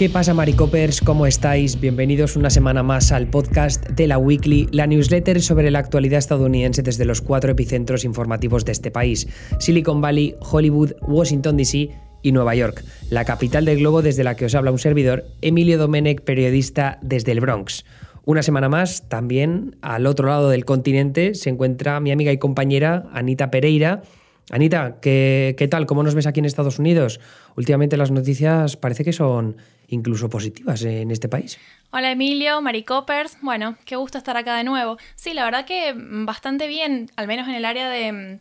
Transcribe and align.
¿Qué 0.00 0.08
pasa, 0.08 0.32
Maricopers? 0.32 1.02
¿Cómo 1.02 1.26
estáis? 1.26 1.78
Bienvenidos 1.78 2.34
una 2.34 2.48
semana 2.48 2.82
más 2.82 3.12
al 3.12 3.26
podcast 3.26 3.86
de 3.86 4.06
la 4.06 4.16
Weekly, 4.16 4.66
la 4.72 4.86
newsletter 4.86 5.42
sobre 5.42 5.70
la 5.70 5.78
actualidad 5.78 6.20
estadounidense 6.20 6.82
desde 6.82 7.04
los 7.04 7.20
cuatro 7.20 7.50
epicentros 7.50 8.06
informativos 8.06 8.64
de 8.64 8.72
este 8.72 8.90
país: 8.90 9.28
Silicon 9.58 10.00
Valley, 10.00 10.36
Hollywood, 10.40 10.92
Washington 11.02 11.58
DC 11.58 11.90
y 12.22 12.32
Nueva 12.32 12.54
York, 12.54 12.82
la 13.10 13.26
capital 13.26 13.66
del 13.66 13.80
globo 13.80 14.00
desde 14.00 14.24
la 14.24 14.36
que 14.36 14.46
os 14.46 14.54
habla 14.54 14.72
un 14.72 14.78
servidor, 14.78 15.26
Emilio 15.42 15.76
Domenech, 15.76 16.22
periodista 16.22 16.98
desde 17.02 17.32
el 17.32 17.40
Bronx. 17.40 17.84
Una 18.24 18.42
semana 18.42 18.70
más, 18.70 19.06
también 19.10 19.76
al 19.82 20.06
otro 20.06 20.28
lado 20.28 20.48
del 20.48 20.64
continente, 20.64 21.34
se 21.34 21.50
encuentra 21.50 22.00
mi 22.00 22.10
amiga 22.10 22.32
y 22.32 22.38
compañera 22.38 23.04
Anita 23.12 23.50
Pereira. 23.50 24.00
Anita, 24.50 24.96
¿qué, 25.00 25.54
¿qué, 25.56 25.68
tal? 25.68 25.86
¿Cómo 25.86 26.02
nos 26.02 26.14
ves 26.14 26.26
aquí 26.26 26.40
en 26.40 26.44
Estados 26.44 26.78
Unidos? 26.78 27.20
Últimamente 27.56 27.96
las 27.96 28.10
noticias 28.10 28.76
parece 28.76 29.04
que 29.04 29.12
son 29.12 29.56
incluso 29.86 30.28
positivas 30.28 30.82
en 30.82 31.10
este 31.10 31.28
país. 31.28 31.58
Hola 31.90 32.10
Emilio, 32.10 32.60
Maricopers. 32.60 33.38
Bueno, 33.42 33.76
qué 33.84 33.96
gusto 33.96 34.18
estar 34.18 34.36
acá 34.36 34.56
de 34.56 34.64
nuevo. 34.64 34.98
Sí, 35.14 35.34
la 35.34 35.44
verdad 35.44 35.64
que 35.64 35.94
bastante 35.96 36.66
bien, 36.66 37.10
al 37.16 37.28
menos 37.28 37.48
en 37.48 37.54
el 37.54 37.64
área 37.64 37.88
de, 37.88 38.40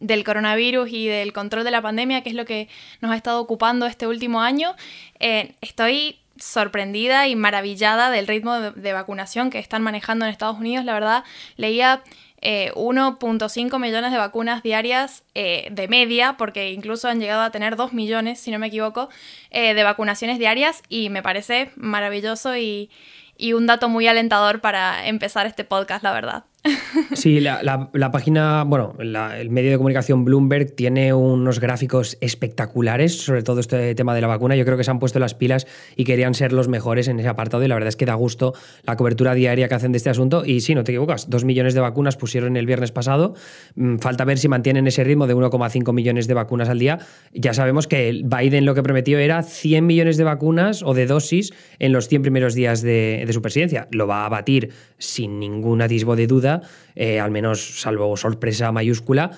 del 0.00 0.24
coronavirus 0.24 0.90
y 0.90 1.06
del 1.06 1.32
control 1.32 1.64
de 1.64 1.70
la 1.70 1.82
pandemia, 1.82 2.22
que 2.22 2.30
es 2.30 2.34
lo 2.34 2.44
que 2.44 2.68
nos 3.00 3.10
ha 3.12 3.16
estado 3.16 3.40
ocupando 3.40 3.86
este 3.86 4.06
último 4.06 4.40
año. 4.40 4.74
Eh, 5.20 5.54
estoy 5.60 6.18
sorprendida 6.40 7.28
y 7.28 7.36
maravillada 7.36 8.10
del 8.10 8.26
ritmo 8.26 8.58
de, 8.58 8.92
vacunación 8.92 9.50
que 9.50 9.58
están 9.58 9.82
manejando 9.82 10.24
en 10.24 10.30
Estados 10.30 10.58
Unidos. 10.58 10.84
La 10.84 10.94
verdad, 10.94 11.24
leía 11.56 12.02
eh, 12.42 12.72
1.5 12.74 13.78
millones 13.78 14.12
de 14.12 14.18
vacunas 14.18 14.62
diarias 14.62 15.24
eh, 15.34 15.68
de 15.70 15.88
media, 15.88 16.36
porque 16.38 16.72
incluso 16.72 17.08
han 17.08 17.20
llegado 17.20 17.42
a 17.42 17.50
tener 17.50 17.76
2 17.76 17.92
millones, 17.92 18.40
si 18.40 18.50
no 18.50 18.58
me 18.58 18.68
equivoco, 18.68 19.08
eh, 19.50 19.74
de 19.74 19.82
vacunaciones 19.82 20.38
diarias 20.38 20.82
y 20.88 21.10
me 21.10 21.22
parece 21.22 21.70
maravilloso 21.76 22.56
y, 22.56 22.90
y 23.36 23.52
un 23.52 23.66
dato 23.66 23.88
muy 23.88 24.06
alentador 24.06 24.60
para 24.60 25.06
empezar 25.06 25.46
este 25.46 25.64
podcast, 25.64 26.02
la 26.02 26.12
verdad. 26.12 26.44
Sí, 27.14 27.40
la, 27.40 28.10
página, 28.12 28.64
bueno, 28.64 28.94
el 28.98 29.50
medio 29.50 29.70
de 29.70 29.76
comunicación 29.76 30.24
Bloomberg 30.24 30.72
tiene 30.72 31.12
unos 31.14 31.60
gráficos 31.60 32.18
espectaculares 32.20 33.18
sobre 33.18 33.42
todo 33.42 33.60
este 33.60 33.94
tema 33.94 34.14
de 34.14 34.20
la 34.20 34.26
vacuna. 34.26 34.56
Yo 34.56 34.64
creo 34.64 34.76
que 34.76 34.84
se 34.84 34.90
han 34.90 34.98
puesto 34.98 35.18
las 35.18 35.34
pilas 35.34 35.66
y 35.96 36.04
querían 36.04 36.34
ser 36.34 36.52
los 36.52 36.68
mejores 36.68 37.08
en 37.08 37.18
ese 37.18 37.28
apartado 37.28 37.64
y 37.64 37.68
la 37.68 37.74
verdad 37.74 37.88
es 37.88 37.96
que 37.96 38.06
da 38.06 38.14
gusto 38.14 38.54
la 38.84 38.96
cobertura 38.96 39.34
diaria 39.34 39.68
que 39.68 39.74
hacen 39.74 39.92
de 39.92 39.98
este 39.98 40.10
asunto. 40.10 40.44
Y 40.44 40.60
sí, 40.60 40.74
no 40.74 40.84
te 40.84 40.92
equivocas, 40.92 41.30
dos 41.30 41.44
millones 41.44 41.74
de 41.74 41.80
vacunas 41.80 42.16
pusieron 42.16 42.56
el 42.56 42.66
viernes 42.66 42.92
pasado. 42.92 43.34
Mm, 43.74 43.96
falta 43.96 44.24
ver 44.24 44.38
si 44.38 44.48
mantienen 44.48 44.86
ese 44.86 45.04
ritmo 45.04 45.26
de 45.26 45.34
1,5 45.34 45.92
millones 45.92 46.26
de 46.26 46.34
vacunas 46.34 46.68
al 46.68 46.78
día. 46.78 46.98
Ya 47.32 47.54
sabemos 47.54 47.86
que 47.86 48.22
Biden 48.24 48.64
lo 48.66 48.74
que 48.74 48.82
prometió 48.82 49.18
era 49.18 49.42
100 49.42 49.86
millones 49.86 50.16
de 50.16 50.24
vacunas 50.24 50.82
o 50.82 50.94
de 50.94 51.06
dosis 51.06 51.52
en 51.78 51.92
los 51.92 52.08
100 52.08 52.22
primeros 52.22 52.54
días 52.54 52.82
de, 52.82 53.24
de 53.26 53.32
su 53.32 53.40
presidencia. 53.40 53.88
Lo 53.90 54.06
va 54.06 54.26
a 54.26 54.28
batir 54.28 54.70
sin 54.98 55.40
ningún 55.40 55.82
atisbo 55.82 56.16
de 56.16 56.26
duda 56.26 56.49
eh, 56.94 57.20
al 57.20 57.30
menos 57.30 57.80
salvo 57.80 58.16
sorpresa 58.16 58.72
mayúscula, 58.72 59.30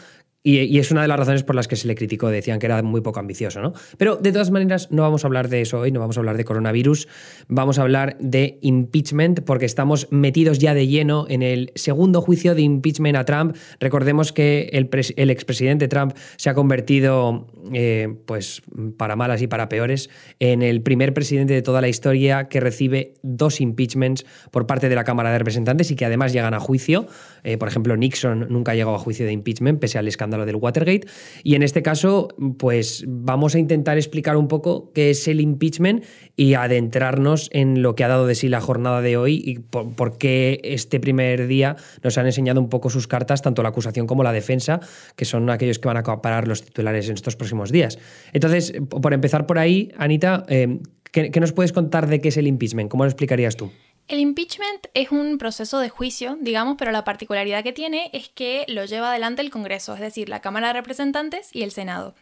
y, 0.45 0.79
es 0.79 0.91
una 0.91 1.03
de 1.03 1.09
las 1.09 1.19
razones 1.19 1.45
por 1.45 1.55
las 1.55 1.69
que 1.69 1.77
se 1.77 1.87
le 1.87 1.95
criticó, 1.95 2.29
decían 2.29 2.59
que 2.59 2.67
era 2.67 2.83
muy 2.83 3.01
poco 3.01 3.21
ambicioso, 3.21 3.61
¿no? 3.61 3.75
Pero 3.97 4.17
de 4.17 4.33
todas 4.33 4.51
maneras, 4.51 4.89
no 4.91 5.03
vamos 5.03 5.25
a 5.25 5.29
hablar 5.29 5.49
de 5.49 5.61
eso 5.61 5.79
hoy, 5.79 5.93
no 5.93 6.01
vamos 6.01 6.17
a 6.17 6.21
hablar 6.21 6.37
de 6.37 6.45
coronavirus, 6.45 7.07
vamos 7.47 7.79
a 7.79 7.83
hablar 7.83 8.17
de 8.19 8.59
impeachment, 8.61 9.43
porque 9.43 9.67
estamos 9.67 10.09
metidos 10.11 10.59
ya 10.59 10.75
de 10.75 10.89
lleno 10.89 11.27
en 11.29 11.43
el 11.43 11.71
segundo 11.77 12.21
juicio 12.21 12.57
de 12.57 12.63
impeachment 12.63 13.17
a 13.17 13.25
Trump. 13.25 13.57
Recordemos 13.79 14.33
que 14.33 14.71
el, 14.73 14.91
el 15.17 15.31
expresidente 15.31 15.87
Trump 15.87 16.17
se 16.37 16.51
ha 16.51 16.55
convertido, 16.55 17.47
eh, 17.73 18.13
pues 18.27 18.63
para 18.97 19.15
malas 19.15 19.43
y 19.43 19.47
para 19.47 19.69
peores, 19.69 20.11
en 20.41 20.63
el 20.63 20.83
primer 20.83 21.15
presidente 21.15 21.55
de 21.55 21.63
toda 21.63 21.81
la 21.81 21.89
historia 21.89 22.49
que 22.49 22.59
recibe 22.59 23.15
dos 23.23 23.61
impeachments 23.61 24.27
por 24.51 24.67
parte 24.67 24.89
de 24.89 24.97
la 24.97 25.05
Cámara 25.05 25.31
de 25.31 25.39
Representantes 25.39 25.93
y 25.93 25.95
que 25.95 26.05
además 26.05 26.33
llegan 26.33 26.55
a 26.55 26.59
juicio. 26.59 27.07
Eh, 27.45 27.59
por 27.59 27.69
ejemplo, 27.69 27.97
Nixon 27.97 28.47
nunca 28.49 28.75
llegó 28.75 28.95
a 28.95 28.99
juicio 28.99 29.25
de 29.25 29.33
impeachment, 29.33 29.79
pese 29.79 29.99
al 29.99 30.09
escándalo 30.09 30.32
lo 30.39 30.47
del 30.47 30.57
Watergate. 30.57 31.07
Y 31.43 31.55
en 31.55 31.63
este 31.63 31.83
caso, 31.83 32.29
pues 32.59 33.05
vamos 33.07 33.55
a 33.55 33.59
intentar 33.59 33.97
explicar 33.97 34.37
un 34.37 34.49
poco 34.49 34.93
qué 34.93 35.11
es 35.11 35.29
el 35.29 35.41
impeachment 35.41 36.05
y 36.37 36.55
adentrarnos 36.55 37.49
en 37.53 37.83
lo 37.83 37.95
que 37.95 38.05
ha 38.05 38.09
dado 38.09 38.27
de 38.27 38.35
sí 38.35 38.49
la 38.49 38.61
jornada 38.61 39.01
de 39.03 39.17
hoy 39.17 39.43
y 39.45 39.59
por, 39.59 40.19
qué 40.19 40.61
este 40.65 41.01
primer 41.01 41.47
día 41.47 41.77
nos 42.03 42.19
han 42.19 42.27
enseñado 42.27 42.61
un 42.61 42.69
poco 42.69 42.91
sus 42.91 43.07
cartas, 43.07 43.43
tanto 43.43 43.63
la 43.63 43.71
acusación 43.71 44.07
como 44.07 44.23
la 44.23 44.33
defensa, 44.33 44.81
que 45.17 45.25
son 45.25 45.49
aquellos 45.51 45.79
que 45.79 45.89
van 45.89 45.97
a 45.97 46.01
acaparar 46.01 46.49
los 46.49 46.63
titulares 46.63 47.09
en 47.09 47.15
estos 47.15 47.37
próximos 47.37 47.71
días. 47.71 47.99
Entonces, 48.33 48.73
por 48.89 49.13
empezar 49.13 49.47
por 49.47 49.59
ahí, 49.59 49.93
Anita, 49.97 50.45
eh, 50.49 50.81
¿qué, 51.11 51.31
¿qué 51.31 51.41
nos 51.41 51.53
puedes 51.53 51.73
contar 51.73 52.09
de 52.09 52.21
qué 52.21 52.29
es 52.29 52.37
el 52.37 52.47
impeachment? 52.47 52.91
¿Cómo 52.91 53.05
lo 53.05 53.11
explicarías 53.11 53.57
tú? 53.57 53.71
El 54.13 54.21
impeachment 54.21 54.89
es 54.93 55.11
un 55.11 55.39
proceso 55.39 55.79
de 55.79 55.89
juicio, 55.89 56.37
digamos, 56.39 56.77
pero 56.77 56.93
la 56.93 57.03
particularidad 57.03 57.65
que 57.65 57.73
tiene 57.73 58.11
es 58.13 58.29
que 58.29 58.67
lo 58.69 58.85
lleva 58.85 59.09
adelante 59.09 59.41
el 59.41 59.51
Congreso, 59.51 59.95
es 59.95 60.01
decir, 60.01 60.29
la 60.29 60.43
Cámara 60.43 60.67
de 60.67 60.73
Representantes 60.75 61.49
y 61.51 61.63
el 61.63 61.71
Senado. 61.71 62.15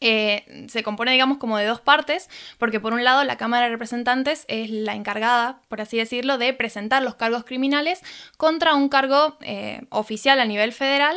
Eh, 0.00 0.66
se 0.68 0.82
compone, 0.82 1.12
digamos, 1.12 1.38
como 1.38 1.58
de 1.58 1.64
dos 1.64 1.80
partes, 1.80 2.28
porque 2.58 2.80
por 2.80 2.92
un 2.92 3.04
lado 3.04 3.22
la 3.22 3.36
Cámara 3.36 3.66
de 3.66 3.70
Representantes 3.70 4.46
es 4.48 4.68
la 4.68 4.96
encargada, 4.96 5.62
por 5.68 5.80
así 5.80 5.96
decirlo, 5.96 6.38
de 6.38 6.52
presentar 6.54 7.04
los 7.04 7.14
cargos 7.14 7.44
criminales 7.44 8.02
contra 8.36 8.74
un 8.74 8.88
cargo 8.88 9.38
eh, 9.42 9.82
oficial 9.90 10.40
a 10.40 10.44
nivel 10.44 10.72
federal 10.72 11.16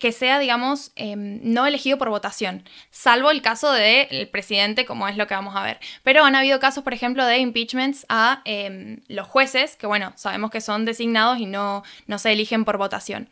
que 0.00 0.12
sea, 0.12 0.38
digamos, 0.38 0.92
eh, 0.94 1.16
no 1.16 1.66
elegido 1.66 1.98
por 1.98 2.08
votación, 2.08 2.68
salvo 2.90 3.30
el 3.30 3.42
caso 3.42 3.72
del 3.72 4.28
presidente, 4.28 4.84
como 4.86 5.08
es 5.08 5.16
lo 5.16 5.26
que 5.26 5.34
vamos 5.34 5.56
a 5.56 5.62
ver. 5.62 5.80
Pero 6.02 6.24
han 6.24 6.36
habido 6.36 6.60
casos, 6.60 6.84
por 6.84 6.94
ejemplo, 6.94 7.26
de 7.26 7.38
impeachments 7.38 8.06
a 8.08 8.42
eh, 8.44 9.00
los 9.08 9.26
jueces, 9.26 9.76
que 9.76 9.86
bueno, 9.86 10.12
sabemos 10.16 10.50
que 10.50 10.60
son 10.60 10.84
designados 10.84 11.38
y 11.38 11.46
no, 11.46 11.82
no 12.06 12.18
se 12.18 12.32
eligen 12.32 12.64
por 12.64 12.78
votación. 12.78 13.28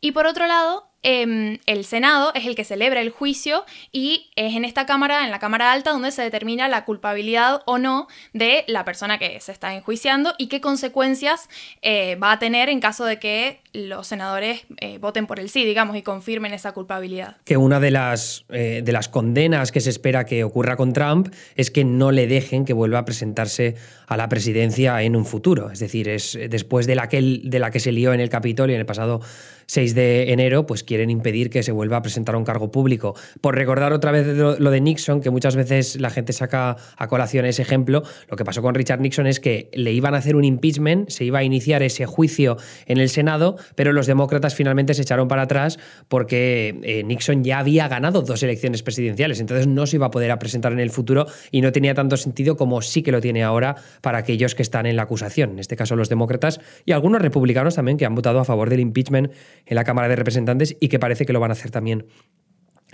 Y 0.00 0.12
por 0.12 0.26
otro 0.26 0.46
lado, 0.46 0.90
eh, 1.04 1.60
el 1.66 1.84
Senado 1.84 2.32
es 2.34 2.46
el 2.46 2.54
que 2.56 2.64
celebra 2.64 3.00
el 3.00 3.10
juicio 3.10 3.64
y 3.92 4.30
es 4.36 4.54
en 4.54 4.64
esta 4.64 4.86
Cámara, 4.86 5.24
en 5.24 5.30
la 5.30 5.38
Cámara 5.38 5.72
Alta, 5.72 5.92
donde 5.92 6.10
se 6.10 6.22
determina 6.22 6.68
la 6.68 6.84
culpabilidad 6.84 7.62
o 7.66 7.78
no 7.78 8.08
de 8.32 8.64
la 8.66 8.84
persona 8.84 9.18
que 9.18 9.38
se 9.40 9.52
está 9.52 9.74
enjuiciando 9.74 10.34
y 10.38 10.48
qué 10.48 10.60
consecuencias 10.60 11.48
eh, 11.82 12.16
va 12.16 12.32
a 12.32 12.38
tener 12.38 12.68
en 12.68 12.80
caso 12.80 13.04
de 13.04 13.18
que 13.18 13.60
los 13.72 14.06
senadores 14.06 14.62
eh, 14.80 14.98
voten 14.98 15.26
por 15.26 15.40
el 15.40 15.50
sí, 15.50 15.64
digamos, 15.64 15.96
y 15.96 16.02
confirmen 16.02 16.54
esa 16.54 16.72
culpabilidad. 16.72 17.36
Que 17.44 17.56
una 17.56 17.80
de 17.80 17.90
las, 17.90 18.44
eh, 18.48 18.82
de 18.84 18.92
las 18.92 19.08
condenas 19.08 19.72
que 19.72 19.80
se 19.80 19.90
espera 19.90 20.24
que 20.24 20.44
ocurra 20.44 20.76
con 20.76 20.92
Trump 20.92 21.32
es 21.56 21.70
que 21.70 21.84
no 21.84 22.12
le 22.12 22.26
dejen 22.26 22.64
que 22.64 22.72
vuelva 22.72 23.00
a 23.00 23.04
presentarse 23.04 23.76
a 24.06 24.16
la 24.16 24.28
presidencia 24.28 25.02
en 25.02 25.16
un 25.16 25.26
futuro. 25.26 25.70
Es 25.70 25.80
decir, 25.80 26.08
es 26.08 26.38
después 26.48 26.86
de 26.86 26.94
la 26.94 27.08
que, 27.08 27.40
de 27.42 27.58
la 27.58 27.70
que 27.70 27.80
se 27.80 27.92
lió 27.92 28.12
en 28.12 28.20
el 28.20 28.28
Capitolio 28.28 28.74
en 28.74 28.80
el 28.80 28.86
pasado 28.86 29.20
6 29.66 29.94
de 29.94 30.32
enero, 30.32 30.66
pues 30.66 30.84
quieren 30.84 31.10
impedir 31.10 31.50
que 31.50 31.62
se 31.62 31.72
vuelva 31.72 31.98
a 31.98 32.02
presentar 32.02 32.34
a 32.34 32.38
un 32.38 32.44
cargo 32.44 32.70
público. 32.70 33.14
Por 33.40 33.54
recordar 33.54 33.92
otra 33.92 34.12
vez 34.12 34.26
lo, 34.26 34.70
de 34.70 34.80
Nixon, 34.80 35.20
que 35.20 35.30
muchas 35.30 35.56
veces 35.56 36.00
la 36.00 36.10
gente 36.10 36.32
saca 36.32 36.76
a 36.96 37.08
colación 37.08 37.46
ese 37.46 37.62
ejemplo, 37.62 38.02
lo 38.28 38.36
que 38.36 38.44
pasó 38.44 38.62
con 38.62 38.74
Richard 38.74 39.00
Nixon 39.00 39.26
es 39.26 39.40
que 39.40 39.70
le 39.72 39.92
iban 39.92 40.14
a 40.14 40.18
hacer 40.18 40.36
un 40.36 40.44
impeachment, 40.44 41.08
se 41.08 41.24
iba 41.24 41.38
a 41.38 41.44
iniciar 41.44 41.82
ese 41.82 42.06
juicio 42.06 42.56
en 42.86 42.98
el 42.98 43.08
Senado, 43.08 43.56
pero 43.74 43.92
los 43.92 44.06
demócratas 44.06 44.54
finalmente 44.54 44.94
se 44.94 45.02
echaron 45.02 45.28
para 45.28 45.42
atrás 45.42 45.78
porque 46.08 46.78
eh, 46.82 47.02
Nixon 47.04 47.44
ya 47.44 47.58
había 47.58 47.88
ganado 47.88 48.22
dos 48.22 48.42
elecciones 48.42 48.82
presidenciales, 48.82 49.40
entonces 49.40 49.66
no 49.66 49.86
se 49.86 49.96
iba 49.96 50.06
a 50.06 50.10
poder 50.10 50.34
presentar 50.38 50.72
en 50.72 50.80
el 50.80 50.90
futuro 50.90 51.26
y 51.50 51.60
no 51.60 51.72
tenía 51.72 51.94
tanto 51.94 52.16
sentido 52.16 52.56
como 52.56 52.82
sí 52.82 53.02
que 53.02 53.12
lo 53.12 53.20
tiene 53.20 53.42
ahora 53.42 53.76
para 54.00 54.18
aquellos 54.18 54.54
que 54.54 54.62
están 54.62 54.86
en 54.86 54.96
la 54.96 55.02
acusación, 55.02 55.52
en 55.52 55.58
este 55.58 55.76
caso 55.76 55.96
los 55.96 56.08
demócratas 56.08 56.60
y 56.84 56.92
algunos 56.92 57.22
republicanos 57.22 57.74
también 57.74 57.98
que 57.98 58.06
han 58.06 58.14
votado 58.14 58.40
a 58.40 58.44
favor 58.44 58.70
del 58.70 58.80
impeachment 58.80 59.32
en 59.66 59.74
la 59.74 59.84
Cámara 59.84 60.08
de 60.08 60.16
Representantes 60.16 60.76
y 60.80 60.88
que 60.88 60.98
parece 60.98 61.26
que 61.26 61.32
lo 61.32 61.40
van 61.40 61.50
a 61.50 61.52
hacer 61.52 61.70
también 61.70 62.06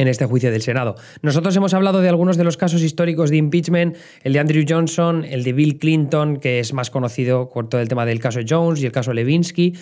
en 0.00 0.08
este 0.08 0.24
juicio 0.24 0.50
del 0.50 0.62
Senado. 0.62 0.94
Nosotros 1.20 1.54
hemos 1.56 1.74
hablado 1.74 2.00
de 2.00 2.08
algunos 2.08 2.38
de 2.38 2.44
los 2.44 2.56
casos 2.56 2.82
históricos 2.82 3.28
de 3.28 3.36
impeachment, 3.36 3.96
el 4.22 4.32
de 4.32 4.38
Andrew 4.38 4.64
Johnson, 4.66 5.26
el 5.28 5.44
de 5.44 5.52
Bill 5.52 5.78
Clinton, 5.78 6.38
que 6.38 6.58
es 6.58 6.72
más 6.72 6.90
conocido 6.90 7.50
por 7.50 7.68
todo 7.68 7.82
el 7.82 7.88
tema 7.88 8.06
del 8.06 8.18
caso 8.18 8.40
Jones 8.48 8.82
y 8.82 8.86
el 8.86 8.92
caso 8.92 9.12
Levinsky, 9.12 9.74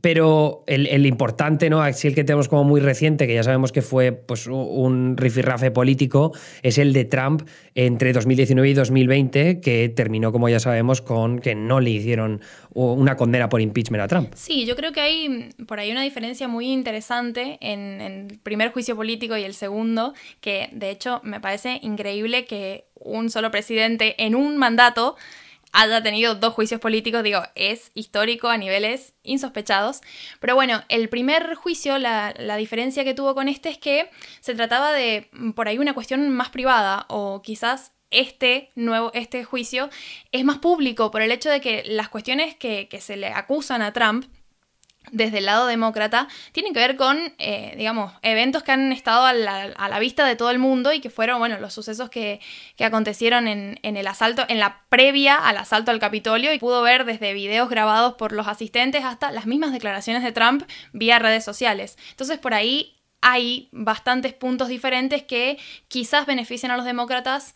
pero 0.00 0.62
el, 0.68 1.06
importante, 1.06 1.70
¿no? 1.70 1.82
Así 1.82 2.06
el 2.06 2.14
que 2.14 2.22
tenemos 2.24 2.48
como 2.48 2.62
muy 2.62 2.80
reciente, 2.80 3.26
que 3.26 3.34
ya 3.34 3.42
sabemos 3.42 3.72
que 3.72 3.82
fue 3.82 4.12
pues, 4.12 4.46
un 4.46 5.16
rifirrafe 5.16 5.70
político, 5.72 6.32
es 6.62 6.78
el 6.78 6.92
de 6.92 7.04
Trump 7.06 7.42
entre 7.74 8.12
2019 8.12 8.68
y 8.68 8.74
2020, 8.74 9.60
que 9.60 9.88
terminó, 9.88 10.30
como 10.30 10.48
ya 10.48 10.60
sabemos, 10.60 11.00
con 11.00 11.40
que 11.40 11.54
no 11.54 11.80
le 11.80 11.90
hicieron 11.90 12.42
una 12.74 13.16
condena 13.16 13.48
por 13.48 13.60
impeachment 13.60 14.02
a 14.02 14.08
Trump. 14.08 14.34
Sí, 14.34 14.66
yo 14.66 14.76
creo 14.76 14.92
que 14.92 15.00
hay 15.00 15.54
por 15.66 15.78
ahí 15.78 15.90
una 15.92 16.02
diferencia 16.02 16.48
muy 16.48 16.70
interesante 16.70 17.58
en, 17.60 18.00
el 18.00 18.38
primer 18.38 18.72
juicio 18.72 18.96
político 18.96 19.36
y 19.36 19.44
el 19.44 19.54
segundo, 19.54 20.14
que 20.40 20.68
de 20.72 20.90
hecho 20.90 21.20
me 21.22 21.40
parece 21.40 21.78
increíble 21.82 22.44
que 22.44 22.86
un 22.94 23.30
solo 23.30 23.50
presidente 23.50 24.14
en 24.24 24.34
un 24.34 24.56
mandato 24.56 25.16
haya 25.72 26.02
tenido 26.02 26.36
dos 26.36 26.54
juicios 26.54 26.80
políticos, 26.80 27.24
digo, 27.24 27.40
es 27.56 27.90
histórico 27.94 28.48
a 28.48 28.56
niveles 28.56 29.14
insospechados. 29.24 30.02
Pero 30.38 30.54
bueno, 30.54 30.82
el 30.88 31.08
primer 31.08 31.56
juicio, 31.56 31.98
la, 31.98 32.32
la, 32.38 32.56
diferencia 32.56 33.02
que 33.02 33.12
tuvo 33.12 33.34
con 33.34 33.48
este 33.48 33.70
es 33.70 33.78
que 33.78 34.08
se 34.40 34.54
trataba 34.54 34.92
de, 34.92 35.28
por 35.56 35.66
ahí, 35.66 35.78
una 35.78 35.92
cuestión 35.92 36.30
más 36.30 36.50
privada 36.50 37.06
o 37.08 37.42
quizás 37.42 37.93
este 38.14 38.72
nuevo, 38.74 39.10
este 39.14 39.44
juicio 39.44 39.90
es 40.32 40.44
más 40.44 40.58
público 40.58 41.10
por 41.10 41.22
el 41.22 41.32
hecho 41.32 41.50
de 41.50 41.60
que 41.60 41.82
las 41.86 42.08
cuestiones 42.08 42.56
que, 42.56 42.88
que 42.88 43.00
se 43.00 43.16
le 43.16 43.28
acusan 43.28 43.82
a 43.82 43.92
Trump 43.92 44.26
desde 45.10 45.38
el 45.38 45.46
lado 45.46 45.66
demócrata 45.66 46.28
tienen 46.52 46.72
que 46.72 46.80
ver 46.80 46.96
con, 46.96 47.18
eh, 47.38 47.74
digamos, 47.76 48.12
eventos 48.22 48.62
que 48.62 48.72
han 48.72 48.92
estado 48.92 49.24
a 49.24 49.32
la, 49.32 49.98
vista 49.98 50.26
de 50.26 50.36
todo 50.36 50.50
el 50.50 50.58
mundo 50.58 50.92
y 50.92 51.00
que 51.00 51.10
fueron, 51.10 51.38
bueno, 51.38 51.58
los 51.58 51.72
sucesos 51.72 52.10
que, 52.10 52.40
acontecieron 52.80 53.48
en, 53.48 53.78
en, 53.82 53.96
el 53.96 54.06
asalto, 54.06 54.44
en 54.48 54.58
la 54.58 54.82
previa 54.88 55.36
al 55.36 55.56
asalto 55.56 55.90
al 55.90 55.98
Capitolio 55.98 56.52
y 56.52 56.58
pudo 56.58 56.82
ver 56.82 57.04
desde 57.04 57.32
videos 57.32 57.68
grabados 57.68 58.14
por 58.14 58.32
los 58.32 58.46
asistentes 58.46 59.04
hasta 59.04 59.30
las 59.30 59.46
mismas 59.46 59.72
declaraciones 59.72 60.22
de 60.22 60.32
Trump 60.32 60.64
vía 60.92 61.18
redes 61.18 61.44
sociales. 61.44 61.96
Entonces 62.10 62.38
por 62.38 62.54
ahí 62.54 62.96
hay 63.20 63.68
bastantes 63.72 64.34
puntos 64.34 64.68
diferentes 64.68 65.22
que 65.22 65.58
quizás 65.88 66.26
benefician 66.26 66.70
a 66.70 66.76
los 66.76 66.84
demócratas 66.84 67.54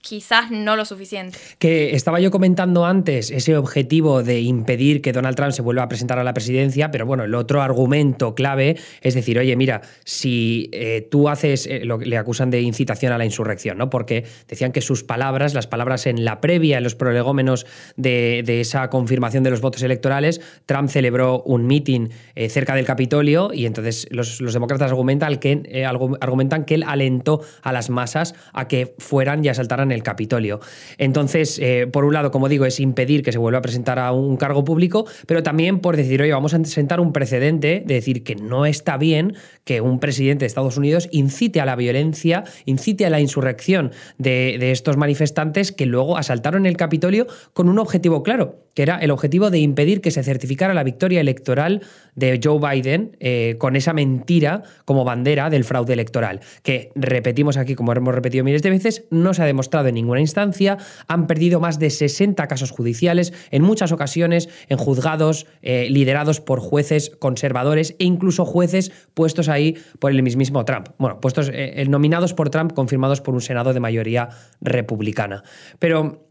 quizás 0.00 0.50
no 0.50 0.76
lo 0.76 0.84
suficiente. 0.84 1.38
Que 1.58 1.94
estaba 1.94 2.20
yo 2.20 2.30
comentando 2.30 2.84
antes 2.86 3.30
ese 3.30 3.56
objetivo 3.56 4.22
de 4.22 4.40
impedir 4.40 5.02
que 5.02 5.12
Donald 5.12 5.36
Trump 5.36 5.52
se 5.52 5.62
vuelva 5.62 5.84
a 5.84 5.88
presentar 5.88 6.18
a 6.18 6.24
la 6.24 6.34
presidencia, 6.34 6.90
pero 6.90 7.06
bueno, 7.06 7.24
el 7.24 7.34
otro 7.34 7.62
argumento 7.62 8.34
clave 8.34 8.76
es 9.00 9.14
decir, 9.14 9.38
oye, 9.38 9.56
mira, 9.56 9.82
si 10.04 10.70
eh, 10.72 11.06
tú 11.10 11.28
haces, 11.28 11.66
eh, 11.66 11.84
lo 11.84 11.98
le 11.98 12.16
acusan 12.16 12.50
de 12.50 12.60
incitación 12.60 13.12
a 13.12 13.18
la 13.18 13.24
insurrección, 13.24 13.78
¿no? 13.78 13.90
Porque 13.90 14.24
decían 14.48 14.72
que 14.72 14.80
sus 14.80 15.04
palabras, 15.04 15.54
las 15.54 15.66
palabras 15.66 16.06
en 16.06 16.24
la 16.24 16.40
previa, 16.40 16.78
en 16.78 16.84
los 16.84 16.94
prolegómenos 16.94 17.66
de, 17.96 18.42
esa 18.60 18.88
confirmación 18.90 19.42
de 19.44 19.50
los 19.50 19.60
votos 19.60 19.82
electorales, 19.82 20.40
Trump 20.66 20.88
celebró 20.88 21.42
un 21.42 21.66
meeting 21.66 22.08
eh, 22.34 22.48
cerca 22.48 22.74
del 22.74 22.84
Capitolio 22.84 23.50
y 23.52 23.66
entonces 23.66 24.08
los, 24.10 24.38
demócratas 24.52 24.90
argumentan 24.90 25.36
que, 25.36 25.84
argumentan 26.20 26.64
que 26.64 26.74
él 26.74 26.84
alentó 26.86 27.40
a 27.62 27.72
las 27.72 27.90
masas 27.90 28.34
a 28.52 28.68
que 28.68 28.94
fueran 28.98 29.44
y 29.44 29.48
asaltaran 29.48 29.81
en 29.82 29.92
el 29.92 30.02
Capitolio. 30.02 30.60
Entonces, 30.98 31.58
eh, 31.60 31.86
por 31.90 32.04
un 32.04 32.14
lado, 32.14 32.30
como 32.30 32.48
digo, 32.48 32.66
es 32.66 32.80
impedir 32.80 33.22
que 33.22 33.32
se 33.32 33.38
vuelva 33.38 33.58
a 33.58 33.62
presentar 33.62 33.98
a 33.98 34.12
un 34.12 34.36
cargo 34.36 34.64
público, 34.64 35.06
pero 35.26 35.42
también 35.42 35.80
por 35.80 35.96
decir, 35.96 36.22
oye, 36.22 36.32
vamos 36.32 36.54
a 36.54 36.64
sentar 36.64 37.00
un 37.00 37.12
precedente 37.12 37.82
de 37.84 37.94
decir 37.94 38.24
que 38.24 38.34
no 38.34 38.66
está 38.66 38.96
bien 38.96 39.34
que 39.64 39.80
un 39.80 40.00
presidente 40.00 40.44
de 40.44 40.46
Estados 40.46 40.76
Unidos 40.76 41.08
incite 41.12 41.60
a 41.60 41.66
la 41.66 41.76
violencia, 41.76 42.44
incite 42.64 43.06
a 43.06 43.10
la 43.10 43.20
insurrección 43.20 43.92
de, 44.18 44.56
de 44.58 44.72
estos 44.72 44.96
manifestantes 44.96 45.72
que 45.72 45.86
luego 45.86 46.16
asaltaron 46.16 46.66
el 46.66 46.76
Capitolio 46.76 47.26
con 47.52 47.68
un 47.68 47.78
objetivo 47.78 48.22
claro, 48.22 48.62
que 48.74 48.82
era 48.82 48.98
el 48.98 49.10
objetivo 49.10 49.50
de 49.50 49.58
impedir 49.58 50.00
que 50.00 50.10
se 50.10 50.22
certificara 50.22 50.74
la 50.74 50.84
victoria 50.84 51.20
electoral 51.20 51.82
de 52.14 52.40
Joe 52.42 52.58
Biden 52.58 53.16
eh, 53.20 53.56
con 53.58 53.76
esa 53.76 53.92
mentira 53.92 54.62
como 54.84 55.04
bandera 55.04 55.50
del 55.50 55.64
fraude 55.64 55.92
electoral, 55.92 56.40
que 56.62 56.90
repetimos 56.94 57.56
aquí, 57.56 57.74
como 57.74 57.92
hemos 57.92 58.14
repetido 58.14 58.44
miles 58.44 58.62
de 58.62 58.70
veces, 58.70 59.04
no 59.10 59.34
se 59.34 59.42
ha 59.42 59.46
demostrado 59.46 59.88
en 59.88 59.94
ninguna 59.94 60.20
instancia, 60.20 60.78
han 61.08 61.26
perdido 61.26 61.60
más 61.60 61.78
de 61.78 61.90
60 61.90 62.46
casos 62.48 62.70
judiciales, 62.70 63.32
en 63.50 63.62
muchas 63.62 63.92
ocasiones 63.92 64.48
en 64.68 64.78
juzgados 64.78 65.46
eh, 65.62 65.88
liderados 65.90 66.40
por 66.40 66.60
jueces 66.60 67.10
conservadores 67.18 67.94
e 67.98 68.04
incluso 68.04 68.44
jueces 68.44 68.92
puestos 69.14 69.48
ahí 69.48 69.76
por 69.98 70.10
el 70.10 70.22
mismísimo 70.22 70.64
Trump. 70.64 70.88
Bueno, 70.98 71.20
puestos 71.20 71.50
eh, 71.52 71.84
nominados 71.88 72.34
por 72.34 72.50
Trump, 72.50 72.72
confirmados 72.72 73.20
por 73.20 73.34
un 73.34 73.40
Senado 73.40 73.72
de 73.72 73.80
mayoría 73.80 74.28
republicana. 74.60 75.42
Pero, 75.78 76.26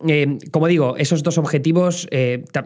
como 0.51 0.67
digo, 0.67 0.95
esos 0.97 1.23
dos 1.23 1.37
objetivos 1.37 2.07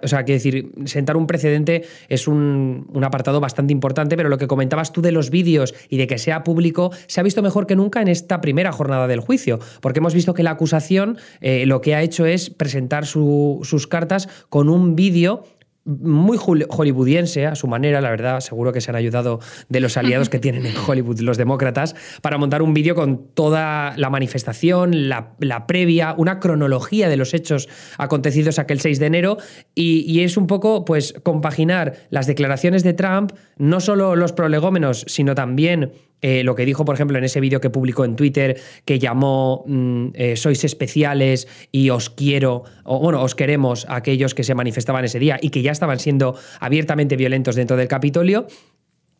o 0.02 0.08
sea, 0.08 0.24
quiero 0.24 0.38
decir, 0.38 0.72
sentar 0.86 1.18
un 1.18 1.28
precedente 1.28 1.84
es 2.10 2.28
un, 2.28 2.88
apartado 3.04 3.40
bastante 3.40 3.74
importante, 3.74 4.18
pero 4.18 4.30
lo 4.30 4.38
que 4.38 4.48
comentabas 4.48 4.92
tú 4.92 5.02
de 5.02 5.12
los 5.12 5.30
vídeos 5.30 5.74
y 5.90 5.98
de 5.98 6.08
que 6.08 6.18
sea 6.18 6.44
público 6.44 6.92
se 7.08 7.20
ha 7.20 7.24
visto 7.24 7.42
mejor 7.42 7.68
que 7.68 7.76
nunca 7.76 8.02
en 8.02 8.08
esta 8.08 8.42
primera 8.42 8.72
jornada 8.72 9.08
del 9.08 9.20
juicio, 9.20 9.60
porque 9.82 10.00
hemos 10.00 10.14
visto 10.14 10.34
que 10.34 10.44
la 10.44 10.52
acusación 10.52 11.18
eh, 11.42 11.66
lo 11.66 11.82
que 11.82 11.96
ha 11.96 12.02
hecho 12.02 12.26
es 12.26 12.50
presentar 12.50 13.06
sus 13.06 13.88
cartas 13.88 14.28
con 14.50 14.70
un 14.70 14.96
vídeo 14.96 15.44
muy 15.86 16.38
hollywoodiense 16.38 17.46
a 17.46 17.56
su 17.56 17.68
manera, 17.68 18.02
la 18.02 18.10
verdad, 18.10 18.40
seguro 18.40 18.74
que 18.74 18.82
se 18.82 18.90
han 18.90 18.96
ayudado 18.96 19.40
de 19.70 19.80
los 19.80 19.98
aliados 19.98 20.30
que 20.30 20.40
tienen 20.46 20.66
en 20.66 20.74
Hollywood 20.76 21.20
los 21.20 21.38
demócratas, 21.38 21.96
para 22.22 22.38
montar 22.38 22.62
un 22.62 22.74
vídeo 22.74 22.96
con 22.96 23.28
toda 23.34 23.94
la 23.96 24.10
manifestación, 24.10 25.10
la, 25.10 25.36
previa, 25.68 26.16
una 26.18 26.40
cronología 26.40 27.08
de 27.08 27.18
los 27.18 27.34
hechos 27.34 27.70
acontecidos 27.98 28.58
aquel 28.58 28.80
6 28.80 29.00
de 29.00 29.06
enero, 29.06 29.38
y, 29.76 30.12
y, 30.12 30.22
es 30.22 30.38
un 30.38 30.48
poco, 30.48 30.86
pues, 30.86 31.14
compaginar 31.24 31.94
las 32.10 32.26
declaraciones 32.26 32.84
de 32.84 32.94
Trump, 32.94 33.32
no 33.58 33.80
solo 33.80 34.16
los 34.16 34.34
prolegómenos, 34.34 35.06
sino 35.08 35.36
también 35.36 35.92
eh, 36.27 36.44
lo 36.44 36.56
que 36.56 36.66
dijo, 36.66 36.86
por 36.86 36.95
ejemplo, 36.95 37.19
en 37.19 37.24
ese 37.24 37.39
vídeo 37.39 37.62
que 37.62 37.69
publicó 37.69 38.04
en 38.04 38.16
Twitter, 38.16 38.60
que 38.83 38.98
llamó 38.98 39.63
mm, 39.68 40.07
eh, 40.16 40.36
sois 40.36 40.63
especiales 40.63 41.48
y 41.72 41.92
os 41.92 42.10
quiero, 42.10 42.63
o 42.83 42.98
bueno, 42.98 43.22
os 43.22 43.36
queremos 43.36 43.86
a 43.86 43.98
aquellos 43.98 44.33
que 44.33 44.44
se 44.44 44.56
manifestaban 44.56 45.06
ese 45.06 45.19
día 45.19 45.38
y 45.39 45.51
que 45.51 45.62
ya 45.62 45.72
estaban 45.72 46.00
siendo 46.00 46.36
abiertamente 46.60 47.16
violentos 47.16 47.56
dentro 47.56 47.77
del 47.77 47.88
Capitolio. 47.88 48.48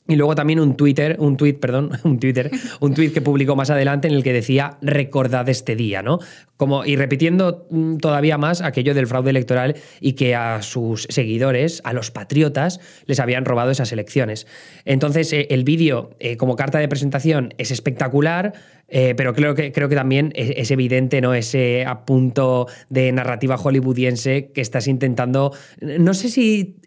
Y 0.08 0.16
luego 0.16 0.34
también 0.34 0.60
un 0.60 0.76
Twitter, 0.76 1.16
un 1.20 1.38
tweet, 1.38 1.60
perdón, 1.60 1.92
un 2.04 2.20
Twitter, 2.20 2.50
un 2.80 2.96
tweet 2.96 3.12
que 3.12 3.22
publicó 3.22 3.56
más 3.56 3.70
adelante 3.70 4.08
en 4.08 4.16
el 4.16 4.24
que 4.24 4.34
decía 4.34 4.80
recordad 4.82 5.48
este 5.48 5.76
día, 5.76 6.02
¿no? 6.02 6.18
Como, 6.58 6.86
y 6.86 6.96
repitiendo 6.96 7.68
mm, 7.70 7.98
todavía 7.98 8.38
más 8.38 8.62
aquello 8.62 8.94
del 8.94 9.08
fraude 9.08 9.30
electoral 9.30 9.76
y 10.00 10.14
que 10.14 10.36
a 10.36 10.62
sus 10.62 11.06
seguidores, 11.10 11.82
a 11.84 11.92
los 11.92 12.12
patriotas, 12.12 12.80
les 13.06 13.20
habían 13.20 13.44
robado 13.44 13.72
esas 13.72 13.92
elecciones. 13.92 14.48
Entonces, 14.86 15.34
eh, 15.34 15.48
el 15.50 15.64
vídeo 15.64 16.12
eh, 16.20 16.38
como 16.38 16.56
carta 16.56 16.80
de 16.80 16.88
presentación 16.88 17.54
es 17.58 17.72
espectacular, 17.72 18.54
eh, 18.88 19.16
pero 19.18 19.34
creo 19.34 19.54
que, 19.56 19.72
creo 19.72 19.90
que 19.90 19.96
también 19.96 20.32
es, 20.36 20.72
evidente 20.72 21.20
¿no? 21.20 21.34
ese 21.34 21.86
apunto 21.86 22.68
de 22.90 23.12
narrativa 23.12 23.58
hollywoodiense 23.58 24.52
que 24.54 24.62
estás 24.62 24.88
intentando, 24.88 25.52
no 25.82 26.14
sé 26.14 26.30
si 26.30 26.78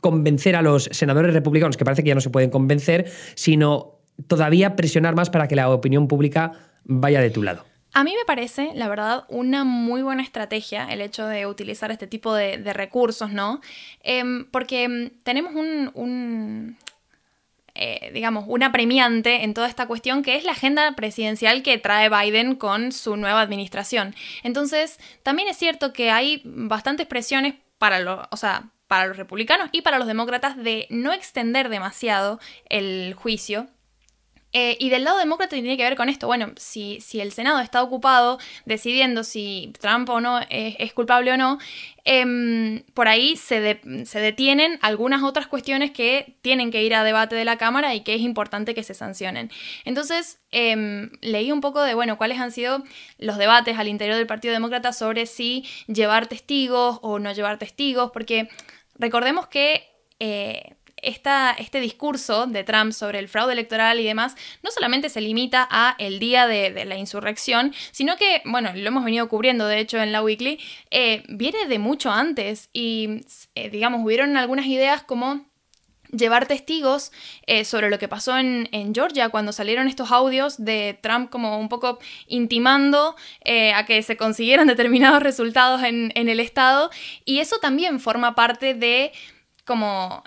convencer 0.00 0.56
a 0.56 0.62
los 0.62 0.90
senadores 0.92 1.32
republicanos, 1.32 1.76
que 1.76 1.84
parece 1.84 2.02
que 2.02 2.08
ya 2.08 2.14
no 2.14 2.20
se 2.20 2.30
pueden 2.30 2.50
convencer, 2.50 3.10
sino 3.34 3.98
todavía 4.26 4.76
presionar 4.76 5.14
más 5.14 5.30
para 5.30 5.48
que 5.48 5.56
la 5.56 5.70
opinión 5.70 6.08
pública 6.08 6.52
vaya 6.84 7.20
de 7.20 7.30
tu 7.30 7.42
lado. 7.42 7.67
A 7.92 8.04
mí 8.04 8.14
me 8.16 8.24
parece, 8.26 8.72
la 8.74 8.88
verdad, 8.88 9.24
una 9.28 9.64
muy 9.64 10.02
buena 10.02 10.22
estrategia 10.22 10.86
el 10.90 11.00
hecho 11.00 11.26
de 11.26 11.46
utilizar 11.46 11.90
este 11.90 12.06
tipo 12.06 12.34
de, 12.34 12.58
recursos, 12.72 13.30
¿no? 13.30 13.60
Em, 14.02 14.44
porque 14.50 14.84
em, 14.84 15.10
tenemos 15.22 15.54
un, 15.54 16.76
eh, 17.74 18.10
digamos, 18.12 18.44
una 18.48 18.72
premiante 18.72 19.44
en 19.44 19.54
toda 19.54 19.68
esta 19.68 19.86
cuestión, 19.86 20.22
que 20.22 20.36
es 20.36 20.44
la 20.44 20.52
agenda 20.52 20.96
presidencial 20.96 21.62
que 21.62 21.78
trae 21.78 22.08
Biden 22.08 22.56
con 22.56 22.92
su 22.92 23.16
nueva 23.16 23.40
administración. 23.40 24.14
Entonces, 24.42 24.98
también 25.22 25.48
es 25.48 25.56
cierto 25.56 25.92
que 25.92 26.10
hay 26.10 26.42
bastantes 26.44 27.06
presiones 27.06 27.54
para, 27.78 28.00
los, 28.00 28.26
o 28.30 28.36
sea, 28.36 28.70
para 28.88 29.06
los 29.06 29.16
republicanos 29.16 29.68
y 29.70 29.82
para 29.82 29.98
los 29.98 30.08
demócratas 30.08 30.56
de 30.56 30.88
no 30.90 31.12
extender 31.12 31.68
demasiado 31.68 32.40
el 32.68 33.14
juicio 33.14 33.68
eh, 34.54 34.78
y 34.80 34.88
del 34.88 35.04
lado 35.04 35.18
demócrata 35.18 35.50
tiene 35.50 35.76
que 35.76 35.84
ver 35.84 35.94
con 35.94 36.08
esto. 36.08 36.26
Bueno, 36.26 36.52
si, 36.56 37.00
si 37.02 37.20
el 37.20 37.32
Senado 37.32 37.60
está 37.60 37.82
ocupado 37.82 38.38
decidiendo 38.64 39.22
si 39.22 39.72
Trump 39.78 40.08
o 40.08 40.20
no 40.20 40.40
es, 40.48 40.92
culpable 40.94 41.32
o 41.32 41.36
no, 41.36 41.58
em, 42.04 42.82
por 42.94 43.08
ahí 43.08 43.36
se, 43.36 43.80
se, 44.06 44.20
detienen 44.20 44.78
algunas 44.80 45.22
otras 45.22 45.46
cuestiones 45.48 45.90
que 45.90 46.38
tienen 46.40 46.70
que 46.70 46.82
ir 46.82 46.94
a 46.94 47.04
debate 47.04 47.36
de 47.36 47.44
la 47.44 47.58
Cámara 47.58 47.94
y 47.94 48.00
que 48.00 48.14
es 48.14 48.22
importante 48.22 48.74
que 48.74 48.82
se 48.82 48.94
sancionen. 48.94 49.50
Entonces, 49.84 50.40
em, 50.50 51.10
leí 51.20 51.52
un 51.52 51.60
poco 51.60 51.82
de, 51.82 51.92
bueno, 51.92 52.16
cuáles 52.16 52.40
han 52.40 52.50
sido 52.50 52.82
los 53.18 53.36
debates 53.36 53.78
al 53.78 53.88
interior 53.88 54.16
del 54.16 54.26
Partido 54.26 54.54
Demócrata 54.54 54.94
sobre 54.94 55.26
si 55.26 55.66
llevar 55.88 56.26
testigos 56.26 57.00
o 57.02 57.18
no 57.18 57.32
llevar 57.32 57.58
testigos, 57.58 58.10
porque 58.12 58.48
recordemos 58.98 59.46
que... 59.46 59.84
Eh, 60.20 60.77
este 61.02 61.80
discurso 61.80 62.46
de 62.46 62.64
Trump 62.64 62.92
sobre 62.92 63.18
el 63.18 63.28
fraude 63.28 63.52
electoral 63.52 64.00
y 64.00 64.04
demás 64.04 64.36
no 64.62 64.70
solamente 64.70 65.08
se 65.08 65.20
limita 65.20 65.66
a 65.70 65.94
el 65.98 66.18
día 66.18 66.46
de, 66.46 66.84
la 66.84 66.96
insurrección, 66.96 67.74
sino 67.90 68.16
que, 68.16 68.42
bueno, 68.44 68.70
lo 68.74 68.86
hemos 68.86 69.04
venido 69.04 69.28
cubriendo 69.28 69.66
de 69.66 69.80
hecho 69.80 69.98
en 69.98 70.12
la 70.12 70.22
Weekly, 70.22 70.58
eh, 70.90 71.24
viene 71.28 71.66
de 71.66 71.78
mucho 71.78 72.10
antes 72.10 72.70
y, 72.72 73.20
eh, 73.54 73.70
digamos, 73.70 74.04
hubieron 74.04 74.36
algunas 74.36 74.66
ideas 74.66 75.02
como 75.02 75.46
llevar 76.10 76.46
testigos 76.46 77.12
eh, 77.46 77.66
sobre 77.66 77.90
lo 77.90 77.98
que 77.98 78.08
pasó 78.08 78.38
en, 78.38 78.66
Georgia 78.94 79.28
cuando 79.28 79.52
salieron 79.52 79.88
estos 79.88 80.10
audios 80.10 80.64
de 80.64 80.98
Trump 81.02 81.28
como 81.28 81.58
un 81.58 81.68
poco 81.68 81.98
intimando 82.26 83.14
a 83.74 83.84
que 83.84 84.02
se 84.02 84.16
consiguieran 84.16 84.66
determinados 84.66 85.22
resultados 85.22 85.82
en, 85.82 86.12
en, 86.14 86.30
el 86.30 86.40
estado. 86.40 86.90
Y 87.26 87.40
eso 87.40 87.58
también 87.58 88.00
forma 88.00 88.34
parte 88.34 88.72
de 88.72 89.12
como 89.66 90.24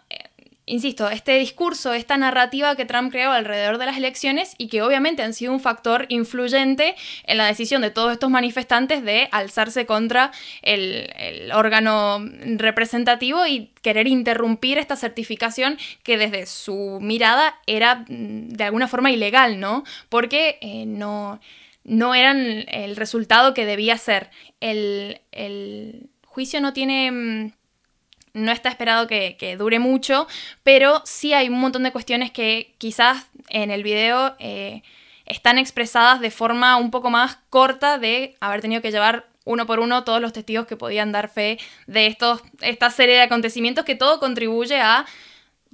insisto, 0.66 1.10
este 1.10 1.38
discurso, 1.38 1.94
esta 1.94 2.18
narrativa 2.18 2.76
que 2.76 2.86
Trump 2.86 3.12
creó 3.12 3.32
alrededor 3.32 3.78
de 3.78 3.86
las 3.86 3.98
elecciones 3.98 4.56
y 4.58 4.68
que 4.68 4.82
obviamente 4.82 5.24
han 5.24 5.34
sido 5.34 5.54
un 5.54 5.60
factor 5.60 6.06
influyente 6.10 6.96
en 7.24 7.38
la 7.38 7.46
decisión 7.46 7.82
de 7.82 7.92
todos 7.92 8.12
estos 8.12 8.30
manifestantes 8.30 9.04
de 9.04 9.28
alzarse 9.32 9.86
contra 9.86 10.32
el, 10.62 11.52
órgano 11.54 12.20
representativo 12.58 13.46
y 13.46 13.72
querer 13.82 14.08
interrumpir 14.08 14.78
esta 14.78 14.96
certificación 14.96 15.78
que 16.04 16.18
desde 16.18 16.46
su 16.46 17.00
mirada 17.02 17.60
era 17.66 18.06
mm, 18.08 18.50
de 18.50 18.64
alguna 18.64 18.88
forma 18.88 19.12
ilegal, 19.12 19.60
¿no? 19.60 19.84
Porque 20.10 20.58
eh, 20.62 20.86
no 20.86 21.40
no 21.84 22.14
eran 22.14 22.66
el 22.68 22.96
resultado 22.96 23.54
que 23.54 23.66
debía 23.66 23.98
ser. 23.98 24.30
El, 24.60 26.10
juicio 26.26 26.62
no 26.62 26.74
tiene... 26.74 27.54
No 28.34 28.52
está 28.52 28.70
esperado 28.70 29.08
que, 29.08 29.56
dure 29.58 29.80
mucho, 29.80 30.28
pero 30.64 31.02
sí 31.06 31.34
hay 31.34 31.50
un 31.50 31.60
montón 31.60 31.84
de 31.84 31.92
cuestiones 31.92 32.32
que 32.32 32.74
quizás 32.78 33.28
en 33.50 33.72
el 33.72 33.84
video 33.84 34.36
eh, 34.40 34.84
están 35.26 35.58
expresadas 35.58 36.20
de 36.22 36.32
forma 36.32 36.78
un 36.78 36.92
poco 36.92 37.10
más 37.10 37.40
corta 37.50 37.98
de 37.98 38.36
haber 38.40 38.62
tenido 38.62 38.82
que 38.82 38.92
llevar 38.92 39.28
uno 39.44 39.66
por 39.66 39.80
uno 39.80 40.04
todos 40.04 40.22
los 40.22 40.34
testigos 40.34 40.68
que 40.68 40.78
podían 40.78 41.12
dar 41.12 41.30
fe 41.30 41.58
de 41.88 42.16
esta 42.62 42.90
serie 42.90 43.16
de 43.16 43.22
acontecimientos 43.22 43.86
que 43.86 43.96
todo 43.96 44.20
contribuye 44.20 44.80
a 44.80 45.06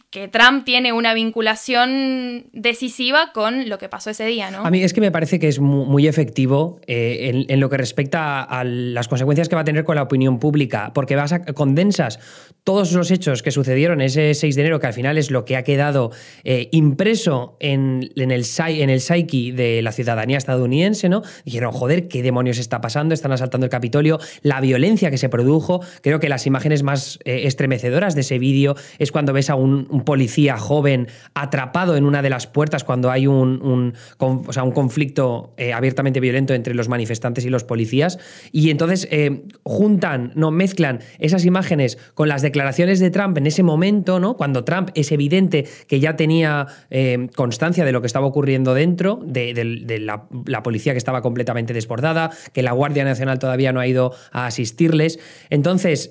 que 0.09 0.29
Trump 0.29 0.63
tiene 0.63 0.93
una 0.93 1.13
vinculación 1.13 2.45
decisiva 2.53 3.31
con 3.33 3.67
lo 3.67 3.77
que 3.77 3.89
pasó 3.89 4.09
ese 4.09 4.25
día, 4.25 4.49
¿no? 4.51 4.65
A 4.65 4.71
mí 4.71 4.81
es 4.81 4.93
que 4.93 5.01
me 5.01 5.11
parece 5.11 5.37
que 5.37 5.49
es 5.49 5.59
muy, 5.59 6.07
efectivo 6.07 6.79
eh, 6.87 7.45
en, 7.49 7.59
lo 7.59 7.69
que 7.69 7.75
respecta 7.75 8.41
a, 8.41 8.63
las 8.63 9.09
consecuencias 9.09 9.49
que 9.49 9.55
va 9.55 9.61
a 9.61 9.65
tener 9.65 9.83
con 9.83 9.95
la 9.95 10.03
opinión 10.03 10.39
pública, 10.39 10.91
porque 10.93 11.17
vas 11.17 11.33
a, 11.33 11.43
condensas 11.43 12.19
todos 12.63 12.93
los 12.93 13.11
hechos 13.11 13.43
que 13.43 13.51
sucedieron 13.51 13.99
ese 13.99 14.33
6 14.33 14.55
de 14.55 14.61
enero, 14.61 14.79
que 14.79 14.87
al 14.87 14.93
final 14.93 15.17
es 15.17 15.29
lo 15.29 15.43
que 15.43 15.57
ha 15.57 15.63
quedado 15.63 16.11
eh, 16.45 16.69
impreso 16.71 17.57
en, 17.59 18.09
el 18.15 18.45
psyche 18.45 19.51
de 19.51 19.81
la 19.81 19.91
ciudadanía 19.91 20.37
estadounidense, 20.37 21.09
¿no? 21.09 21.21
Dijeron, 21.43 21.73
joder, 21.73 22.07
¿qué 22.07 22.21
demonios 22.21 22.59
está 22.59 22.79
pasando? 22.79 23.13
Están 23.13 23.33
asaltando 23.33 23.65
el 23.65 23.71
Capitolio, 23.71 24.19
la 24.41 24.61
violencia 24.61 25.11
que 25.11 25.17
se 25.17 25.27
produjo. 25.27 25.81
Creo 26.01 26.21
que 26.21 26.29
las 26.29 26.47
imágenes 26.47 26.83
más 26.83 27.19
eh, 27.25 27.41
estremecedoras 27.43 28.15
de 28.15 28.21
ese 28.21 28.39
vídeo 28.39 28.75
es 28.99 29.11
cuando 29.11 29.33
ves 29.33 29.49
a 29.49 29.55
un 29.55 29.96
un 29.97 30.03
policía 30.03 30.57
joven 30.57 31.07
atrapado 31.33 31.97
en 31.97 32.05
una 32.05 32.21
de 32.21 32.29
las 32.29 32.45
puertas 32.45 32.83
cuando 32.83 33.09
hay 33.09 33.25
un, 33.25 33.61
un, 33.63 33.93
un 34.19 34.71
conflicto 34.71 35.53
eh, 35.57 35.73
abiertamente 35.73 36.19
violento 36.19 36.53
entre 36.53 36.75
los 36.75 36.87
manifestantes 36.87 37.45
y 37.45 37.49
los 37.49 37.63
policías. 37.63 38.19
Y 38.51 38.69
entonces 38.69 39.07
eh, 39.11 39.43
juntan, 39.63 40.33
no, 40.35 40.51
mezclan 40.51 40.99
esas 41.19 41.45
imágenes 41.45 41.97
con 42.13 42.29
las 42.29 42.41
declaraciones 42.41 42.99
de 42.99 43.09
Trump 43.09 43.37
en 43.37 43.47
ese 43.47 43.63
momento, 43.63 44.19
¿no? 44.19 44.37
Cuando 44.37 44.63
Trump 44.63 44.89
es 44.93 45.11
evidente 45.11 45.65
que 45.87 45.99
ya 45.99 46.15
tenía 46.15 46.67
eh, 46.91 47.27
constancia 47.35 47.83
de 47.83 47.91
lo 47.91 48.01
que 48.01 48.07
estaba 48.07 48.27
ocurriendo 48.27 48.75
dentro, 48.75 49.19
de, 49.23 49.53
la, 49.99 50.27
la, 50.45 50.63
policía 50.63 50.93
que 50.93 50.99
estaba 50.99 51.21
completamente 51.21 51.73
desbordada, 51.73 52.31
que 52.53 52.61
la 52.61 52.71
Guardia 52.71 53.03
Nacional 53.03 53.39
todavía 53.39 53.73
no 53.73 53.79
ha 53.79 53.87
ido 53.87 54.13
a 54.31 54.45
asistirles. 54.45 55.19
Entonces, 55.49 56.09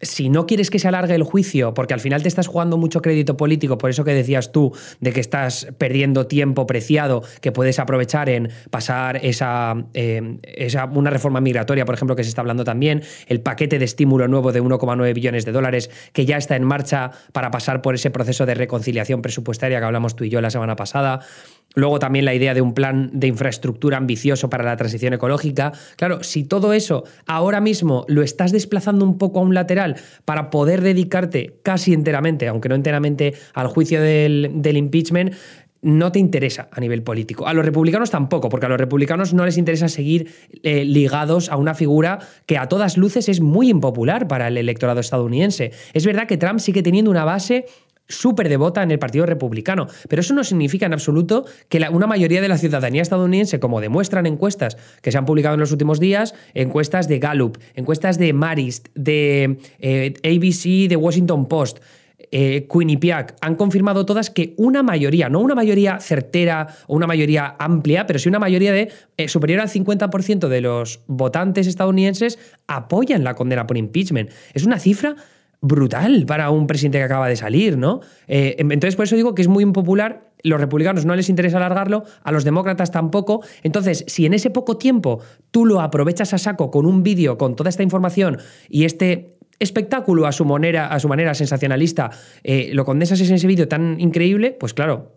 si 0.00 0.28
no 0.28 0.46
quieres 0.46 0.70
que 0.70 0.78
se 0.78 0.88
alargue 0.88 1.14
el 1.14 1.22
juicio, 1.22 1.74
porque 1.74 1.94
al 1.94 2.00
final 2.00 2.22
te 2.22 2.28
estás 2.28 2.46
jugando 2.46 2.76
mucho 2.78 3.02
crédito 3.02 3.25
político, 3.34 3.78
por 3.78 3.88
eso 3.88 4.04
que 4.04 4.12
decías 4.12 4.52
tú, 4.52 4.72
de 5.00 5.12
que 5.12 5.20
estás 5.20 5.68
perdiendo 5.78 6.26
tiempo 6.26 6.66
preciado 6.66 7.22
que 7.40 7.50
puedes 7.50 7.78
aprovechar 7.78 8.28
en 8.28 8.50
pasar 8.70 9.24
esa, 9.24 9.74
eh, 9.94 10.38
esa, 10.42 10.84
una 10.84 11.08
reforma 11.08 11.40
migratoria, 11.40 11.86
por 11.86 11.94
ejemplo, 11.94 12.14
que 12.14 12.24
se 12.24 12.28
está 12.28 12.42
hablando 12.42 12.64
también, 12.64 13.02
el 13.26 13.40
paquete 13.40 13.78
de 13.78 13.86
estímulo 13.86 14.28
nuevo 14.28 14.52
de 14.52 14.62
1,9 14.62 15.14
billones 15.14 15.44
de 15.46 15.52
dólares 15.52 15.90
que 16.12 16.26
ya 16.26 16.36
está 16.36 16.56
en 16.56 16.64
marcha 16.64 17.12
para 17.32 17.50
pasar 17.50 17.80
por 17.80 17.94
ese 17.94 18.10
proceso 18.10 18.44
de 18.44 18.54
reconciliación 18.54 19.22
presupuestaria 19.22 19.78
que 19.78 19.84
hablamos 19.84 20.16
tú 20.16 20.24
y 20.24 20.28
yo 20.28 20.40
la 20.40 20.50
semana 20.50 20.76
pasada. 20.76 21.20
Luego 21.74 21.98
también 21.98 22.24
la 22.24 22.34
idea 22.34 22.54
de 22.54 22.62
un 22.62 22.72
plan 22.72 23.10
de 23.12 23.26
infraestructura 23.26 23.98
ambicioso 23.98 24.48
para 24.48 24.64
la 24.64 24.76
transición 24.76 25.12
ecológica. 25.12 25.72
Claro, 25.96 26.22
si 26.22 26.44
todo 26.44 26.72
eso 26.72 27.04
ahora 27.26 27.60
mismo 27.60 28.06
lo 28.08 28.22
estás 28.22 28.50
desplazando 28.50 29.04
un 29.04 29.18
poco 29.18 29.40
a 29.40 29.42
un 29.42 29.52
lateral 29.52 29.96
para 30.24 30.48
poder 30.48 30.80
dedicarte 30.80 31.60
casi 31.62 31.92
enteramente, 31.92 32.48
aunque 32.48 32.70
no 32.70 32.74
enteramente, 32.74 33.15
al 33.54 33.66
juicio 33.68 34.00
del, 34.00 34.76
impeachment, 34.76 35.34
no 35.82 36.10
te 36.10 36.18
interesa 36.18 36.68
a 36.72 36.80
nivel 36.80 37.02
político. 37.02 37.46
A 37.46 37.54
los 37.54 37.64
republicanos 37.64 38.10
tampoco, 38.10 38.48
porque 38.48 38.66
a 38.66 38.68
los 38.68 38.78
republicanos 38.78 39.34
no 39.34 39.44
les 39.44 39.58
interesa 39.58 39.88
seguir 39.88 40.32
eh, 40.62 40.84
ligados 40.84 41.48
a 41.48 41.56
una 41.56 41.74
figura 41.74 42.18
que 42.46 42.58
a 42.58 42.68
todas 42.68 42.96
luces 42.96 43.28
es 43.28 43.40
muy 43.40 43.70
impopular 43.70 44.26
para 44.26 44.48
el 44.48 44.56
electorado 44.56 45.00
estadounidense. 45.00 45.72
Es 45.92 46.04
verdad 46.04 46.26
que 46.26 46.38
Trump 46.38 46.58
sigue 46.60 46.82
teniendo 46.82 47.10
una 47.10 47.24
base 47.24 47.66
súper 48.08 48.48
devota 48.48 48.82
en 48.82 48.90
el 48.90 48.98
Partido 48.98 49.26
Republicano. 49.26 49.86
Pero 50.08 50.20
eso 50.20 50.34
no 50.34 50.44
significa 50.44 50.86
en 50.86 50.92
absoluto 50.92 51.44
que 51.68 51.84
una 51.90 52.06
mayoría 52.06 52.40
de 52.40 52.48
la 52.48 52.58
ciudadanía 52.58 53.02
estadounidense, 53.02 53.60
como 53.60 53.80
demuestran 53.80 54.26
encuestas 54.26 54.76
que 55.02 55.12
se 55.12 55.18
han 55.18 55.26
publicado 55.26 55.54
en 55.54 55.60
los 55.60 55.72
últimos 55.72 56.00
días, 56.00 56.34
encuestas 56.54 57.08
de 57.08 57.18
Gallup, 57.18 57.58
encuestas 57.74 58.18
de 58.18 58.32
Marist, 58.32 58.88
de 58.94 59.58
eh, 59.78 60.14
ABC, 60.24 60.88
de 60.88 60.96
Washington 60.96 61.46
Post, 61.46 61.78
eh, 62.30 62.66
Quinnipiac, 62.70 63.36
han 63.40 63.54
confirmado 63.56 64.06
todas 64.06 64.30
que 64.30 64.54
una 64.56 64.82
mayoría, 64.82 65.28
no 65.28 65.40
una 65.40 65.54
mayoría 65.54 66.00
certera 66.00 66.68
o 66.86 66.96
una 66.96 67.06
mayoría 67.06 67.56
amplia, 67.58 68.06
pero 68.06 68.18
sí 68.18 68.28
una 68.28 68.38
mayoría 68.38 68.72
de 68.72 68.90
eh, 69.16 69.28
superior 69.28 69.60
al 69.60 69.68
50% 69.68 70.48
de 70.48 70.60
los 70.60 71.00
votantes 71.06 71.66
estadounidenses 71.66 72.38
apoyan 72.66 73.24
la 73.24 73.34
condena 73.34 73.66
por 73.66 73.76
impeachment. 73.76 74.30
Es 74.54 74.64
una 74.64 74.78
cifra 74.78 75.16
brutal 75.60 76.26
para 76.26 76.50
un 76.50 76.66
presidente 76.66 76.98
que 76.98 77.04
acaba 77.04 77.28
de 77.28 77.36
salir, 77.36 77.78
¿no? 77.78 78.00
Eh, 78.28 78.56
entonces, 78.58 78.96
por 78.96 79.04
eso 79.04 79.16
digo 79.16 79.34
que 79.34 79.42
es 79.42 79.48
muy 79.48 79.62
impopular. 79.62 80.30
Los 80.42 80.60
republicanos 80.60 81.06
no 81.06 81.16
les 81.16 81.28
interesa 81.28 81.56
alargarlo, 81.56 82.04
a 82.22 82.30
los 82.30 82.44
demócratas 82.44 82.90
tampoco. 82.90 83.42
Entonces, 83.62 84.04
si 84.06 84.26
en 84.26 84.34
ese 84.34 84.50
poco 84.50 84.76
tiempo 84.76 85.20
tú 85.50 85.64
lo 85.66 85.80
aprovechas 85.80 86.34
a 86.34 86.38
saco 86.38 86.70
con 86.70 86.86
un 86.86 87.02
vídeo, 87.02 87.38
con 87.38 87.56
toda 87.56 87.70
esta 87.70 87.82
información 87.82 88.38
y 88.68 88.84
este 88.84 89.35
espectáculo 89.58 90.26
a 90.26 90.32
su 90.32 90.44
manera, 90.44 90.88
a 90.88 91.00
su 91.00 91.08
manera 91.08 91.34
sensacionalista, 91.34 92.10
eh, 92.42 92.70
lo 92.72 92.84
condensas 92.84 93.20
en 93.20 93.34
ese 93.34 93.46
vídeo 93.46 93.68
tan 93.68 94.00
increíble, 94.00 94.52
pues 94.52 94.74
claro, 94.74 95.12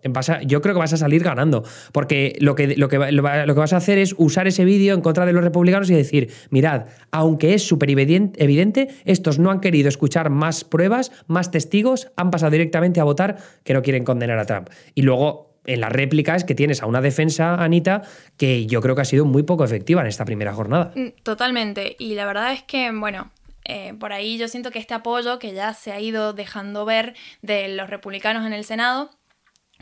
yo 0.45 0.61
creo 0.61 0.75
que 0.75 0.79
vas 0.79 0.93
a 0.93 0.97
salir 0.97 1.23
ganando. 1.23 1.63
Porque 1.91 2.37
lo 2.39 2.55
que, 2.55 2.75
lo, 2.75 2.87
que, 2.87 2.97
lo 3.11 3.23
que 3.23 3.59
vas 3.59 3.73
a 3.73 3.77
hacer 3.77 3.97
es 3.97 4.15
usar 4.17 4.47
ese 4.47 4.65
vídeo 4.65 4.93
en 4.93 5.01
contra 5.01 5.25
de 5.25 5.33
los 5.33 5.43
republicanos 5.43 5.89
y 5.89 5.95
decir, 5.95 6.31
mirad, 6.49 6.85
aunque 7.11 7.53
es 7.53 7.67
súper 7.67 7.89
evidente, 7.89 8.89
estos 9.05 9.39
no 9.39 9.51
han 9.51 9.59
querido 9.59 9.89
escuchar 9.89 10.29
más 10.29 10.63
pruebas, 10.63 11.11
más 11.27 11.51
testigos, 11.51 12.11
han 12.15 12.31
pasado 12.31 12.51
directamente 12.51 12.99
a 12.99 13.03
votar 13.03 13.37
que 13.63 13.73
no 13.73 13.81
quieren 13.81 14.03
condenar 14.03 14.39
a 14.39 14.45
Trump. 14.45 14.69
Y 14.95 15.01
luego 15.01 15.49
en 15.65 15.81
la 15.81 15.89
réplica 15.89 16.35
es 16.35 16.43
que 16.43 16.55
tienes 16.55 16.81
a 16.81 16.85
una 16.85 17.01
defensa, 17.01 17.55
Anita, 17.55 18.01
que 18.37 18.65
yo 18.65 18.81
creo 18.81 18.95
que 18.95 19.01
ha 19.01 19.05
sido 19.05 19.25
muy 19.25 19.43
poco 19.43 19.63
efectiva 19.63 20.01
en 20.01 20.07
esta 20.07 20.25
primera 20.25 20.53
jornada. 20.53 20.91
Mm, 20.95 21.21
totalmente. 21.23 21.95
Y 21.99 22.15
la 22.15 22.25
verdad 22.25 22.53
es 22.53 22.63
que, 22.63 22.91
bueno, 22.91 23.31
eh, 23.69 23.93
por 23.93 24.13
ahí 24.13 24.39
yo 24.39 24.47
siento 24.47 24.71
que 24.71 24.79
este 24.79 24.95
apoyo 24.95 25.37
que 25.37 25.53
ya 25.53 25.75
se 25.75 25.91
ha 25.91 25.99
ido 25.99 26.33
dejando 26.33 26.85
ver 26.85 27.15
de 27.43 27.67
los 27.67 27.87
republicanos 27.87 28.43
en 28.47 28.53
el 28.53 28.65
Senado, 28.65 29.11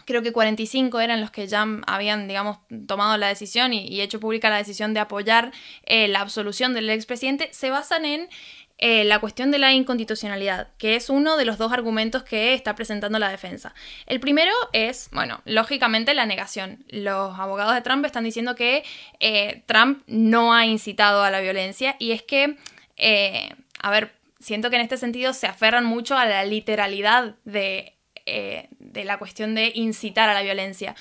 creo 0.03 0.21
que 0.21 0.33
45 0.33 0.99
eran 0.99 1.21
los 1.21 1.31
que 1.31 1.47
ya 1.47 1.65
habían, 1.87 2.27
digamos, 2.27 2.57
tomado 2.85 3.15
la 3.15 3.29
decisión 3.29 3.71
y, 3.71 4.01
hecho 4.01 4.19
pública 4.19 4.49
la 4.49 4.57
decisión 4.57 4.93
de 4.93 4.99
apoyar 4.99 5.53
eh, 5.83 6.09
la 6.09 6.19
absolución 6.19 6.73
del 6.73 6.89
expresidente, 6.89 7.47
se 7.53 7.69
basan 7.69 8.03
en 8.03 8.27
eh, 8.77 9.05
la 9.05 9.19
cuestión 9.19 9.51
de 9.51 9.57
la 9.57 9.71
inconstitucionalidad, 9.71 10.75
que 10.77 10.97
es 10.97 11.09
uno 11.09 11.37
de 11.37 11.45
los 11.45 11.57
dos 11.57 11.71
argumentos 11.71 12.23
que 12.23 12.53
está 12.53 12.75
presentando 12.75 13.19
la 13.19 13.29
defensa. 13.29 13.73
El 14.05 14.19
primero 14.19 14.51
es, 14.73 15.07
bueno, 15.13 15.39
lógicamente 15.45 16.13
la 16.13 16.25
negación. 16.25 16.83
Los 16.89 17.39
abogados 17.39 17.73
de 17.73 17.81
Trump 17.81 18.05
están 18.05 18.25
diciendo 18.25 18.53
que 18.55 18.83
Trump 19.65 20.03
no 20.07 20.53
ha 20.53 20.65
incitado 20.65 21.23
a 21.23 21.31
la 21.31 21.39
violencia 21.39 21.95
y 21.99 22.11
es 22.11 22.21
que 22.21 22.57
a 23.79 23.91
ver, 23.91 24.13
siento 24.39 24.69
que 24.69 24.75
en 24.75 24.81
este 24.81 24.97
sentido 24.97 25.33
se 25.33 25.47
aferran 25.47 25.85
mucho 25.85 26.17
a 26.17 26.25
la 26.25 26.43
literalidad 26.45 27.35
de, 27.45 27.97
eh, 28.25 28.67
de 28.79 29.05
la 29.05 29.17
cuestión 29.17 29.55
de 29.55 29.71
incitar 29.75 30.29
a 30.29 30.33
la 30.33 30.41
violencia. 30.41 30.95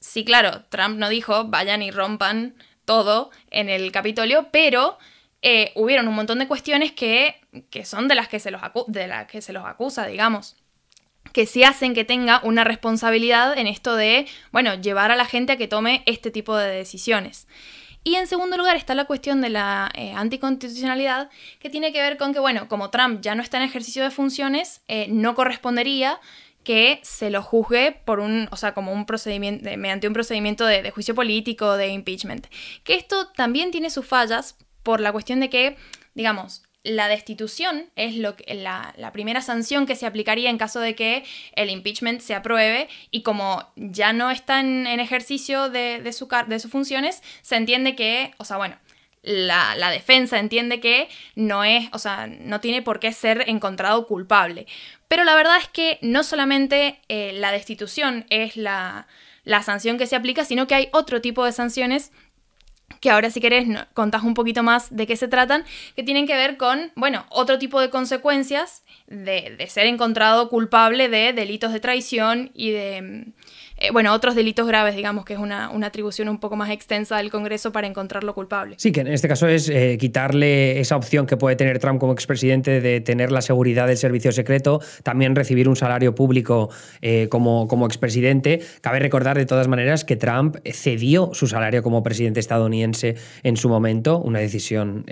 Sí, 0.00 0.24
claro, 0.24 0.64
Trump 0.68 0.98
no 0.98 1.08
dijo 1.08 1.44
vayan 1.44 1.82
y 1.82 1.90
rompan 1.90 2.54
todo 2.84 3.30
en 3.50 3.68
el 3.68 3.92
Capitolio, 3.92 4.48
pero 4.50 4.98
eh, 5.42 5.72
hubieron 5.74 6.08
un 6.08 6.14
montón 6.14 6.38
de 6.38 6.48
cuestiones 6.48 6.92
que, 6.92 7.40
que 7.70 7.84
son 7.84 8.08
de 8.08 8.14
las 8.14 8.28
que, 8.28 8.40
se 8.40 8.50
los 8.50 8.62
de 8.86 9.26
que 9.30 9.42
se 9.42 9.52
los 9.52 9.64
acusa, 9.64 10.06
digamos 10.06 10.56
que 11.32 11.46
sí 11.46 11.64
hacen 11.64 11.94
que 11.94 12.04
tenga 12.04 12.40
una 12.42 12.64
responsabilidad 12.64 13.56
en 13.56 13.66
esto 13.66 13.96
de, 13.96 14.26
bueno, 14.50 14.74
llevar 14.74 15.10
a 15.10 15.16
la 15.16 15.24
gente 15.24 15.52
a 15.52 15.56
que 15.56 15.68
tome 15.68 16.02
este 16.06 16.30
tipo 16.30 16.56
de 16.56 16.68
decisiones. 16.68 17.46
Y 18.04 18.14
en 18.14 18.26
segundo 18.26 18.56
lugar 18.56 18.76
está 18.76 18.94
la 18.94 19.04
cuestión 19.04 19.40
de 19.40 19.50
la 19.50 19.90
eh, 19.94 20.12
anticonstitucionalidad, 20.12 21.30
que 21.58 21.70
tiene 21.70 21.92
que 21.92 22.00
ver 22.00 22.16
con 22.16 22.32
que, 22.32 22.38
bueno, 22.38 22.68
como 22.68 22.90
Trump 22.90 23.20
ya 23.20 23.34
no 23.34 23.42
está 23.42 23.58
en 23.58 23.64
ejercicio 23.64 24.02
de 24.02 24.10
funciones, 24.10 24.82
eh, 24.88 25.06
no 25.08 25.34
correspondería 25.34 26.20
que 26.64 27.00
se 27.02 27.30
lo 27.30 27.42
juzgue 27.42 27.92
por 28.04 28.20
un, 28.20 28.48
o 28.50 28.56
sea, 28.56 28.74
como 28.74 28.92
un 28.92 29.06
procedimiento, 29.06 29.64
mediante 29.76 30.06
un 30.06 30.12
procedimiento 30.12 30.66
de, 30.66 30.82
de 30.82 30.90
juicio 30.90 31.14
político, 31.14 31.76
de 31.76 31.88
impeachment. 31.88 32.46
Que 32.84 32.94
esto 32.94 33.28
también 33.32 33.70
tiene 33.70 33.90
sus 33.90 34.06
fallas 34.06 34.56
por 34.82 35.00
la 35.00 35.12
cuestión 35.12 35.40
de 35.40 35.50
que, 35.50 35.76
digamos, 36.14 36.67
la 36.88 37.08
destitución 37.08 37.86
es 37.96 38.16
lo 38.16 38.36
que, 38.36 38.54
la, 38.54 38.94
primera 39.12 39.40
sanción 39.40 39.86
que 39.86 39.96
se 39.96 40.06
aplicaría 40.06 40.50
en 40.50 40.58
caso 40.58 40.80
de 40.80 40.94
que 40.94 41.24
el 41.54 41.70
impeachment 41.70 42.20
se 42.20 42.34
apruebe 42.34 42.88
y 43.10 43.22
como 43.22 43.70
ya 43.76 44.12
no 44.12 44.30
está 44.30 44.60
en, 44.60 44.86
ejercicio 44.86 45.70
de, 45.70 46.12
su, 46.12 46.28
de 46.46 46.58
sus 46.58 46.70
funciones, 46.70 47.22
se 47.42 47.56
entiende 47.56 47.94
que, 47.94 48.32
o 48.38 48.44
sea, 48.44 48.56
bueno, 48.56 48.76
la, 49.22 49.90
defensa 49.90 50.38
entiende 50.38 50.80
que 50.80 51.08
no 51.34 51.64
es, 51.64 51.88
o 51.92 51.98
sea, 51.98 52.26
no 52.26 52.60
tiene 52.60 52.82
por 52.82 53.00
qué 53.00 53.12
ser 53.12 53.44
encontrado 53.48 54.06
culpable. 54.06 54.66
Pero 55.08 55.24
la 55.24 55.34
verdad 55.34 55.56
es 55.58 55.68
que 55.68 55.98
no 56.02 56.22
solamente 56.22 57.00
eh, 57.08 57.32
la 57.34 57.52
destitución 57.52 58.26
es 58.30 58.56
la, 58.56 59.06
la 59.44 59.62
sanción 59.62 59.98
que 59.98 60.06
se 60.06 60.16
aplica, 60.16 60.44
sino 60.44 60.66
que 60.66 60.74
hay 60.74 60.88
otro 60.92 61.20
tipo 61.20 61.44
de 61.44 61.52
sanciones 61.52 62.12
que 63.00 63.10
ahora 63.10 63.30
si 63.30 63.40
querés 63.40 63.66
contás 63.94 64.22
un 64.22 64.34
poquito 64.34 64.62
más 64.62 64.94
de 64.94 65.06
qué 65.06 65.16
se 65.16 65.28
tratan, 65.28 65.64
que 65.96 66.02
tienen 66.02 66.26
que 66.26 66.34
ver 66.34 66.56
con, 66.56 66.92
bueno, 66.94 67.26
otro 67.30 67.58
tipo 67.58 67.80
de 67.80 67.90
consecuencias 67.90 68.82
de, 69.06 69.54
de 69.56 69.66
ser 69.68 69.86
encontrado 69.86 70.48
culpable 70.48 71.08
de 71.08 71.32
delitos 71.32 71.72
de 71.72 71.80
traición 71.80 72.50
y 72.54 72.70
de 72.70 73.32
eh, 73.80 73.90
bueno, 73.92 74.12
otros 74.12 74.34
delitos 74.34 74.66
graves, 74.66 74.96
digamos 74.96 75.24
que 75.24 75.34
es 75.34 75.38
una, 75.38 75.70
atribución 75.88 76.28
un 76.28 76.38
poco 76.38 76.56
más 76.56 76.70
extensa 76.70 77.16
del 77.16 77.30
Congreso 77.30 77.72
para 77.72 77.86
encontrarlo 77.86 78.34
culpable. 78.34 78.74
Sí, 78.78 78.92
que 78.92 79.00
en 79.00 79.06
este 79.06 79.28
caso 79.28 79.46
es 79.46 79.68
eh, 79.68 79.96
quitarle 79.98 80.80
esa 80.80 80.96
opción 80.96 81.26
que 81.26 81.36
puede 81.36 81.56
tener 81.56 81.78
Trump 81.78 82.00
como 82.00 82.12
expresidente 82.12 82.80
de 82.80 83.00
tener 83.00 83.32
la 83.32 83.40
seguridad 83.40 83.86
del 83.86 83.96
servicio 83.96 84.32
secreto, 84.32 84.80
también 85.02 85.34
recibir 85.34 85.68
un 85.68 85.76
salario 85.76 86.14
público 86.14 86.68
eh, 87.00 87.28
como, 87.30 87.68
como 87.68 87.86
expresidente. 87.86 88.60
Cabe 88.80 88.98
recordar 88.98 89.38
de 89.38 89.46
todas 89.46 89.68
maneras 89.68 90.04
que 90.04 90.16
Trump 90.16 90.56
cedió 90.72 91.30
su 91.32 91.46
salario 91.46 91.82
como 91.82 92.02
presidente 92.02 92.40
estadounidense 92.40 93.16
en 93.44 93.56
su 93.56 93.68
momento, 93.68 94.18
una 94.18 94.40
decisión, 94.40 95.06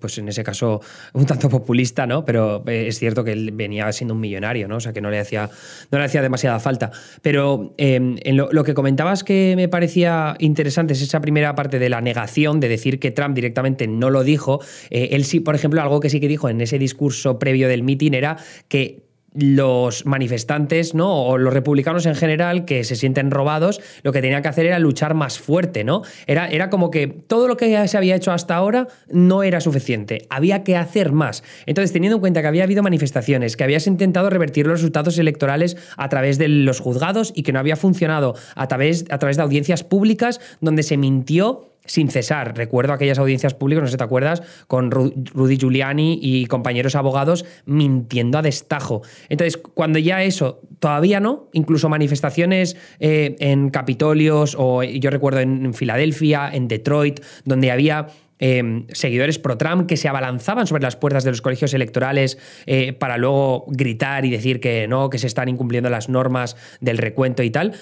pues 0.00 0.18
en 0.18 0.28
ese 0.28 0.42
caso, 0.42 0.80
un 1.12 1.26
tanto 1.26 1.48
populista, 1.48 2.06
¿no? 2.06 2.24
Pero 2.24 2.64
es 2.66 2.98
cierto 2.98 3.24
que 3.24 3.32
él 3.32 3.52
venía 3.52 3.90
siendo 3.92 4.14
un 4.14 4.20
millonario, 4.20 4.68
¿no? 4.68 4.76
O 4.76 4.80
sea 4.80 4.92
que 4.92 5.00
no 5.00 5.10
le 5.10 5.18
hacía, 5.18 5.48
no 5.90 5.98
le 5.98 6.04
hacía 6.04 6.22
demasiada 6.22 6.58
falta. 6.60 6.90
Pero 7.22 7.74
lo, 8.24 8.64
que 8.64 8.74
comentabas 8.74 9.24
que 9.24 9.54
me 9.56 9.68
parecía 9.68 10.36
interesante 10.38 10.92
es 10.92 11.02
esa 11.02 11.20
primera 11.20 11.54
parte 11.54 11.78
de 11.78 11.88
la 11.88 12.00
negación, 12.00 12.60
de 12.60 12.68
decir 12.68 12.98
que 12.98 13.10
Trump 13.10 13.34
directamente 13.34 13.86
no 13.86 14.10
lo 14.10 14.24
dijo. 14.24 14.60
Eh, 14.90 15.10
él 15.12 15.24
sí, 15.24 15.40
por 15.40 15.54
ejemplo, 15.54 15.82
algo 15.82 16.00
que 16.00 16.10
sí 16.10 16.20
que 16.20 16.28
dijo 16.28 16.48
en 16.48 16.60
ese 16.60 16.78
discurso 16.78 17.38
previo 17.38 17.68
del 17.68 17.82
mitin 17.82 18.14
era 18.14 18.36
que 18.68 19.07
los 19.34 20.06
manifestantes, 20.06 20.94
¿no? 20.94 21.24
O 21.24 21.38
los 21.38 21.52
republicanos 21.52 22.06
en 22.06 22.14
general 22.14 22.64
que 22.64 22.84
se 22.84 22.96
sienten 22.96 23.30
robados, 23.30 23.80
lo 24.02 24.12
que 24.12 24.20
tenían 24.20 24.42
que 24.42 24.48
hacer 24.48 24.66
era 24.66 24.78
luchar 24.78 25.14
más 25.14 25.38
fuerte, 25.38 25.84
¿no? 25.84 26.02
Era, 26.26 26.48
era 26.48 26.70
como 26.70 26.90
que 26.90 27.06
todo 27.06 27.46
lo 27.46 27.56
que 27.56 27.86
se 27.88 27.96
había 27.96 28.16
hecho 28.16 28.32
hasta 28.32 28.56
ahora 28.56 28.88
no 29.10 29.42
era 29.42 29.60
suficiente, 29.60 30.26
había 30.30 30.64
que 30.64 30.76
hacer 30.76 31.12
más. 31.12 31.42
Entonces, 31.66 31.92
teniendo 31.92 32.16
en 32.16 32.20
cuenta 32.20 32.42
que 32.42 32.48
había 32.48 32.64
habido 32.64 32.82
manifestaciones, 32.82 33.56
que 33.56 33.64
habías 33.64 33.86
intentado 33.86 34.30
revertir 34.30 34.66
los 34.66 34.80
resultados 34.80 35.18
electorales 35.18 35.76
a 35.96 36.08
través 36.08 36.38
de 36.38 36.48
los 36.48 36.80
juzgados 36.80 37.32
y 37.34 37.42
que 37.42 37.52
no 37.52 37.58
había 37.58 37.76
funcionado 37.76 38.34
a 38.54 38.68
través, 38.68 39.04
a 39.10 39.18
través 39.18 39.36
de 39.36 39.42
audiencias 39.42 39.84
públicas 39.84 40.40
donde 40.60 40.82
se 40.82 40.96
mintió 40.96 41.68
sin 41.88 42.08
cesar. 42.08 42.56
Recuerdo 42.56 42.92
aquellas 42.92 43.18
audiencias 43.18 43.54
públicas, 43.54 43.82
no 43.82 43.88
sé 43.88 43.92
si 43.92 43.98
te 43.98 44.04
acuerdas, 44.04 44.42
con 44.68 44.92
Rudy 44.92 45.56
Giuliani 45.56 46.20
y 46.22 46.46
compañeros 46.46 46.94
abogados 46.94 47.44
mintiendo 47.66 48.38
a 48.38 48.42
destajo. 48.42 49.02
Entonces, 49.28 49.56
cuando 49.56 49.98
ya 49.98 50.22
eso 50.22 50.60
todavía 50.78 51.18
no, 51.18 51.48
incluso 51.52 51.88
manifestaciones 51.88 52.76
eh, 53.00 53.34
en 53.40 53.70
Capitolios 53.70 54.54
o 54.56 54.82
yo 54.84 55.10
recuerdo 55.10 55.40
en, 55.40 55.74
Filadelfia, 55.74 56.50
en 56.52 56.68
Detroit, 56.68 57.20
donde 57.44 57.70
había 57.70 58.08
eh, 58.40 58.84
seguidores 58.92 59.38
pro-Trump 59.38 59.88
que 59.88 59.96
se 59.96 60.08
abalanzaban 60.08 60.66
sobre 60.66 60.82
las 60.82 60.94
puertas 60.94 61.24
de 61.24 61.30
los 61.30 61.42
colegios 61.42 61.74
electorales 61.74 62.38
eh, 62.66 62.92
para 62.92 63.16
luego 63.18 63.64
gritar 63.68 64.24
y 64.24 64.30
decir 64.30 64.60
que 64.60 64.86
no, 64.86 65.10
que 65.10 65.18
se 65.18 65.26
están 65.26 65.48
incumpliendo 65.48 65.90
las 65.90 66.08
normas 66.08 66.56
del 66.80 66.98
recuento 66.98 67.42
y 67.42 67.50
tal. 67.50 67.74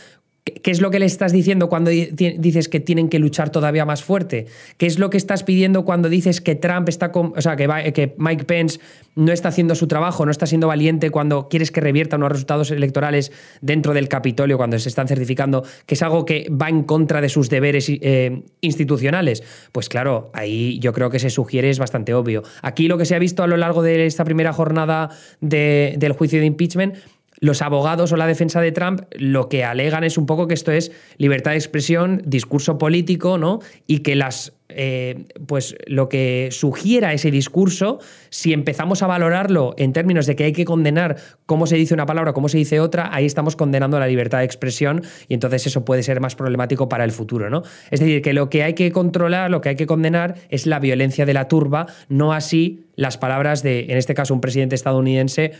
¿Qué 0.47 0.71
es 0.71 0.81
lo 0.81 0.93
que 0.93 1.01
le 1.01 1.07
estás 1.07 1.33
diciendo 1.33 1.69
cuando 1.69 1.91
dices 1.91 2.69
que 2.69 2.79
tienen 2.79 3.09
que 3.09 3.19
luchar 3.19 3.51
todavía 3.51 3.85
más 3.85 4.05
fuerte? 4.05 4.47
¿Qué 4.77 4.87
es 4.87 5.01
lo 5.01 5.11
que 5.11 5.17
estás 5.17 5.43
pidiendo 5.43 5.85
cuando 5.85 6.09
dices 6.09 6.41
que 6.41 6.55
Trump 6.55 6.89
está 6.89 7.11
con, 7.11 7.33
o 7.37 7.43
sea, 7.43 7.57
que, 7.57 8.15
Mike 8.17 8.45
Pence 8.45 8.79
no 9.17 9.33
está 9.33 9.49
haciendo 9.49 9.75
su 9.75 9.89
trabajo, 9.89 10.25
no 10.25 10.31
está 10.31 10.47
siendo 10.47 10.69
valiente 10.69 11.11
cuando 11.11 11.49
quieres 11.49 11.73
que 11.73 11.81
revierta 11.81 12.15
unos 12.15 12.31
resultados 12.31 12.71
electorales 12.71 13.33
dentro 13.61 13.93
del 13.93 14.09
Capitolio, 14.09 14.57
cuando 14.57 14.79
se 14.79 14.89
están 14.89 15.09
certificando, 15.09 15.65
que 15.85 15.95
es 15.95 16.03
algo 16.03 16.25
que 16.25 16.49
va 16.51 16.69
en 16.69 16.85
contra 16.85 17.21
de 17.21 17.29
sus 17.29 17.51
deberes 17.51 17.89
eh, 17.89 18.43
institucionales? 18.61 19.43
Pues 19.73 19.89
claro, 19.89 20.31
ahí 20.33 20.79
yo 20.79 20.93
creo 20.93 21.11
que 21.11 21.19
se 21.19 21.31
sugiere 21.31 21.71
es 21.71 21.81
bastante 21.81 22.15
obvio. 22.15 22.45
Aquí 22.63 22.87
lo 22.87 22.99
que 22.99 23.05
se 23.05 23.17
ha 23.17 23.19
visto 23.19 23.43
a 23.43 23.49
lo 23.49 23.57
largo 23.57 23.83
de 23.83 24.07
esta 24.07 24.25
primera 24.25 24.53
jornada 24.53 25.11
del 25.41 26.13
juicio 26.13 26.39
de 26.39 26.47
impeachment 26.47 26.95
los 27.39 27.63
abogados 27.63 28.13
o 28.13 28.17
la 28.17 28.27
defensa 28.27 28.61
de 28.61 28.73
Trump 28.73 29.03
lo 29.13 29.49
que 29.49 29.65
alegan 29.65 30.05
es 30.05 30.19
un 30.19 30.27
poco 30.27 30.49
que 30.49 30.55
esto 30.55 30.73
es 30.73 30.93
libertad 31.19 31.53
de 31.53 31.59
expresión, 31.59 32.23
discurso 32.25 32.79
político, 32.79 33.39
¿no? 33.39 33.61
Y 33.87 33.99
que 33.99 34.17
las. 34.17 34.53
Eh, 34.69 35.27
pues 35.47 35.77
lo 35.87 36.09
que 36.09 36.49
sugiera 36.51 37.13
ese 37.13 37.31
discurso, 37.31 38.01
si 38.31 38.53
empezamos 38.53 39.01
a 39.05 39.07
valorarlo 39.07 39.75
en 39.79 39.93
términos 39.93 40.27
de 40.27 40.35
que 40.35 40.43
hay 40.43 40.53
que 40.53 40.65
condenar 40.65 41.17
cómo 41.47 41.69
se 41.69 41.77
dice 41.77 41.95
una 41.95 42.05
palabra, 42.05 42.33
cómo 42.33 42.49
se 42.49 42.59
dice 42.59 42.81
otra, 42.81 43.15
ahí 43.15 43.25
estamos 43.25 43.55
condenando 43.55 44.01
la 44.01 44.09
libertad 44.09 44.39
de 44.39 44.45
expresión 44.45 45.05
y 45.29 45.35
entonces 45.35 45.69
eso 45.69 45.85
puede 45.85 46.03
ser 46.03 46.21
más 46.21 46.35
problemático 46.35 46.89
para 46.89 47.05
el 47.05 47.13
futuro, 47.13 47.49
¿no? 47.49 47.63
Es 47.93 48.01
decir, 48.01 48.23
que 48.23 48.33
lo 48.33 48.51
que 48.51 48.65
hay 48.65 48.75
que 48.75 48.91
controlar, 48.91 49.53
lo 49.53 49.61
que 49.61 49.69
hay 49.69 49.77
que 49.77 49.87
condenar 49.87 50.35
es 50.51 50.67
la 50.67 50.81
violencia 50.81 51.27
de 51.27 51.33
la 51.33 51.47
turba, 51.47 51.87
no 52.09 52.33
así 52.33 52.87
las 52.97 53.19
palabras 53.19 53.63
de, 53.63 53.85
en 53.89 53.97
este 53.97 54.15
caso, 54.15 54.35
un 54.35 54.41
presidente 54.41 54.75
estadounidense 54.75 55.53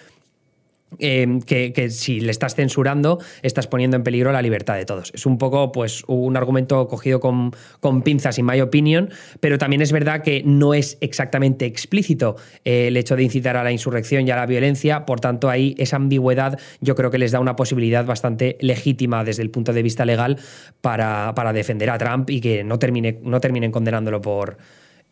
Em, 0.99 1.43
que, 1.43 1.91
si 1.91 2.21
le 2.21 2.31
estás 2.31 2.55
censurando 2.55 3.19
estás 3.43 3.67
poniendo 3.67 3.97
en 3.97 4.05
peligro 4.05 4.33
la 4.33 4.41
libertad 4.41 4.77
de 4.77 4.87
todos. 4.87 5.11
Es 5.15 5.27
un 5.27 5.37
poco 5.37 5.73
pues, 5.73 6.05
un 6.07 6.37
argumento 6.37 6.87
cogido 6.87 7.19
con, 7.21 7.51
con 7.81 8.03
pinzas, 8.03 8.39
en 8.39 8.47
my 8.47 8.61
opinion, 8.61 9.11
pero 9.41 9.59
también 9.59 9.83
es 9.83 9.93
verdad 9.93 10.23
que 10.23 10.43
no 10.45 10.75
es 10.75 10.97
exactamente 11.01 11.67
explícito 11.67 12.37
eh, 12.65 12.87
el 12.87 12.97
hecho 12.97 13.17
de 13.17 13.25
incitar 13.25 13.57
a 13.57 13.65
la 13.65 13.73
insurrección 13.73 14.27
y 14.27 14.31
a 14.31 14.37
la 14.37 14.47
violencia, 14.47 15.05
por 15.05 15.21
tanto 15.21 15.51
ahí 15.51 15.75
esa 15.77 15.97
ambigüedad 15.97 16.59
yo 16.81 16.95
creo 16.95 17.11
que 17.11 17.19
les 17.19 17.33
da 17.33 17.41
una 17.41 17.57
posibilidad 17.57 18.07
bastante 18.07 18.57
legítima 18.61 19.25
desde 19.25 19.43
el 19.43 19.51
punto 19.51 19.73
de 19.73 19.83
vista 19.83 20.05
legal 20.05 20.39
para, 20.81 21.35
para 21.35 21.53
defender 21.53 21.91
a 21.91 21.99
Trump 21.99 22.31
y 22.31 22.41
que 22.41 22.65
no, 22.65 22.79
termine, 22.79 23.19
no 23.23 23.41
terminen 23.41 23.73
condenándolo 23.73 24.23
por 24.23 24.57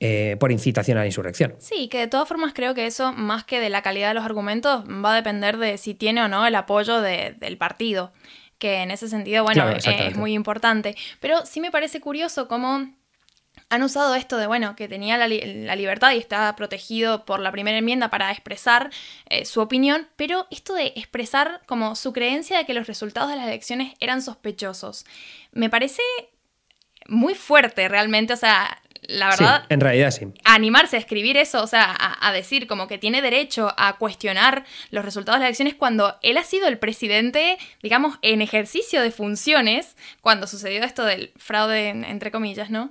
eh, 0.07 0.37
por 0.39 0.53
incitación 0.53 0.99
a 0.99 1.01
la 1.01 1.07
insurrección. 1.07 1.55
Sí, 1.61 1.89
que 1.89 1.97
de 1.97 2.09
todas 2.09 2.29
formas 2.29 2.53
creo 2.53 2.75
que 2.75 2.85
eso, 2.85 3.15
más 3.15 3.45
que 3.45 3.59
de 3.59 3.71
la 3.71 3.81
calidad 3.81 4.09
de 4.09 4.15
los 4.15 4.25
argumentos, 4.25 4.85
va 4.85 5.15
a 5.15 5.17
depender 5.17 5.57
de 5.57 5.79
si 5.79 5.95
tiene 5.95 6.23
o 6.23 6.29
no 6.29 6.47
el 6.47 6.55
apoyo 6.57 7.01
del 7.01 7.57
partido, 7.57 8.13
que 8.59 8.83
en 8.83 8.91
ese 8.91 9.09
sentido, 9.09 9.45
bueno, 9.45 9.67
es 9.71 10.15
muy 10.15 10.35
importante. 10.35 10.95
Pero 11.21 11.47
sí 11.47 11.59
me 11.59 11.71
parece 11.71 12.03
curioso 12.03 12.49
cómo 12.49 12.87
han 13.71 13.83
usado 13.83 14.15
esto 14.15 14.37
de, 14.37 14.47
bueno, 14.47 14.77
que 14.77 14.89
tenía 14.89 15.17
la, 15.17 15.27
libertad 15.27 16.13
y 16.13 16.19
está 16.19 16.55
protegido 16.55 17.25
por 17.25 17.41
la 17.41 17.51
primera 17.51 17.79
enmienda 17.79 18.11
para 18.11 18.31
expresar 18.31 18.91
eh, 19.31 19.47
su 19.47 19.63
opinión, 19.63 20.07
pero 20.17 20.47
esto 20.51 20.75
de 20.75 20.93
expresar 20.97 21.63
como 21.65 21.97
su 21.97 22.13
creencia 22.13 22.59
de 22.59 22.67
que 22.67 22.75
los 22.75 22.87
resultados 22.87 23.31
de 23.31 23.37
las 23.37 23.47
elecciones 23.47 23.95
eran 24.01 24.21
sospechosos, 24.21 25.07
me 25.53 25.71
parece 25.71 26.03
muy 27.07 27.35
fuerte 27.35 27.89
realmente, 27.89 28.35
o 28.35 28.37
sea, 28.37 28.83
la 29.09 29.31
verdad. 29.31 29.65
en 29.69 29.81
realidad 29.81 30.11
sí. 30.11 30.27
Animarse 30.45 30.97
a 30.97 30.99
escribir 30.99 31.37
eso, 31.37 31.63
o 31.63 31.67
sea, 31.67 31.95
a, 32.21 32.33
decir 32.33 32.67
como 32.67 32.89
que 32.89 32.99
tiene 32.99 33.23
derecho 33.23 33.73
a 33.77 33.97
cuestionar 33.97 34.65
los 34.91 35.05
resultados 35.05 35.39
de 35.39 35.45
las 35.45 35.49
elecciones 35.49 35.75
cuando 35.75 36.17
él 36.23 36.37
ha 36.37 36.45
sido 36.45 36.67
el 36.67 36.79
presidente, 36.79 37.59
digamos, 37.83 38.19
en 38.23 38.43
ejercicio 38.43 39.03
de 39.03 39.11
funciones, 39.11 39.97
cuando 40.21 40.47
sucedió 40.47 40.83
esto 40.85 41.05
del 41.05 41.33
fraude, 41.37 41.89
entre 41.89 42.31
comillas, 42.31 42.71
¿no? 42.71 42.91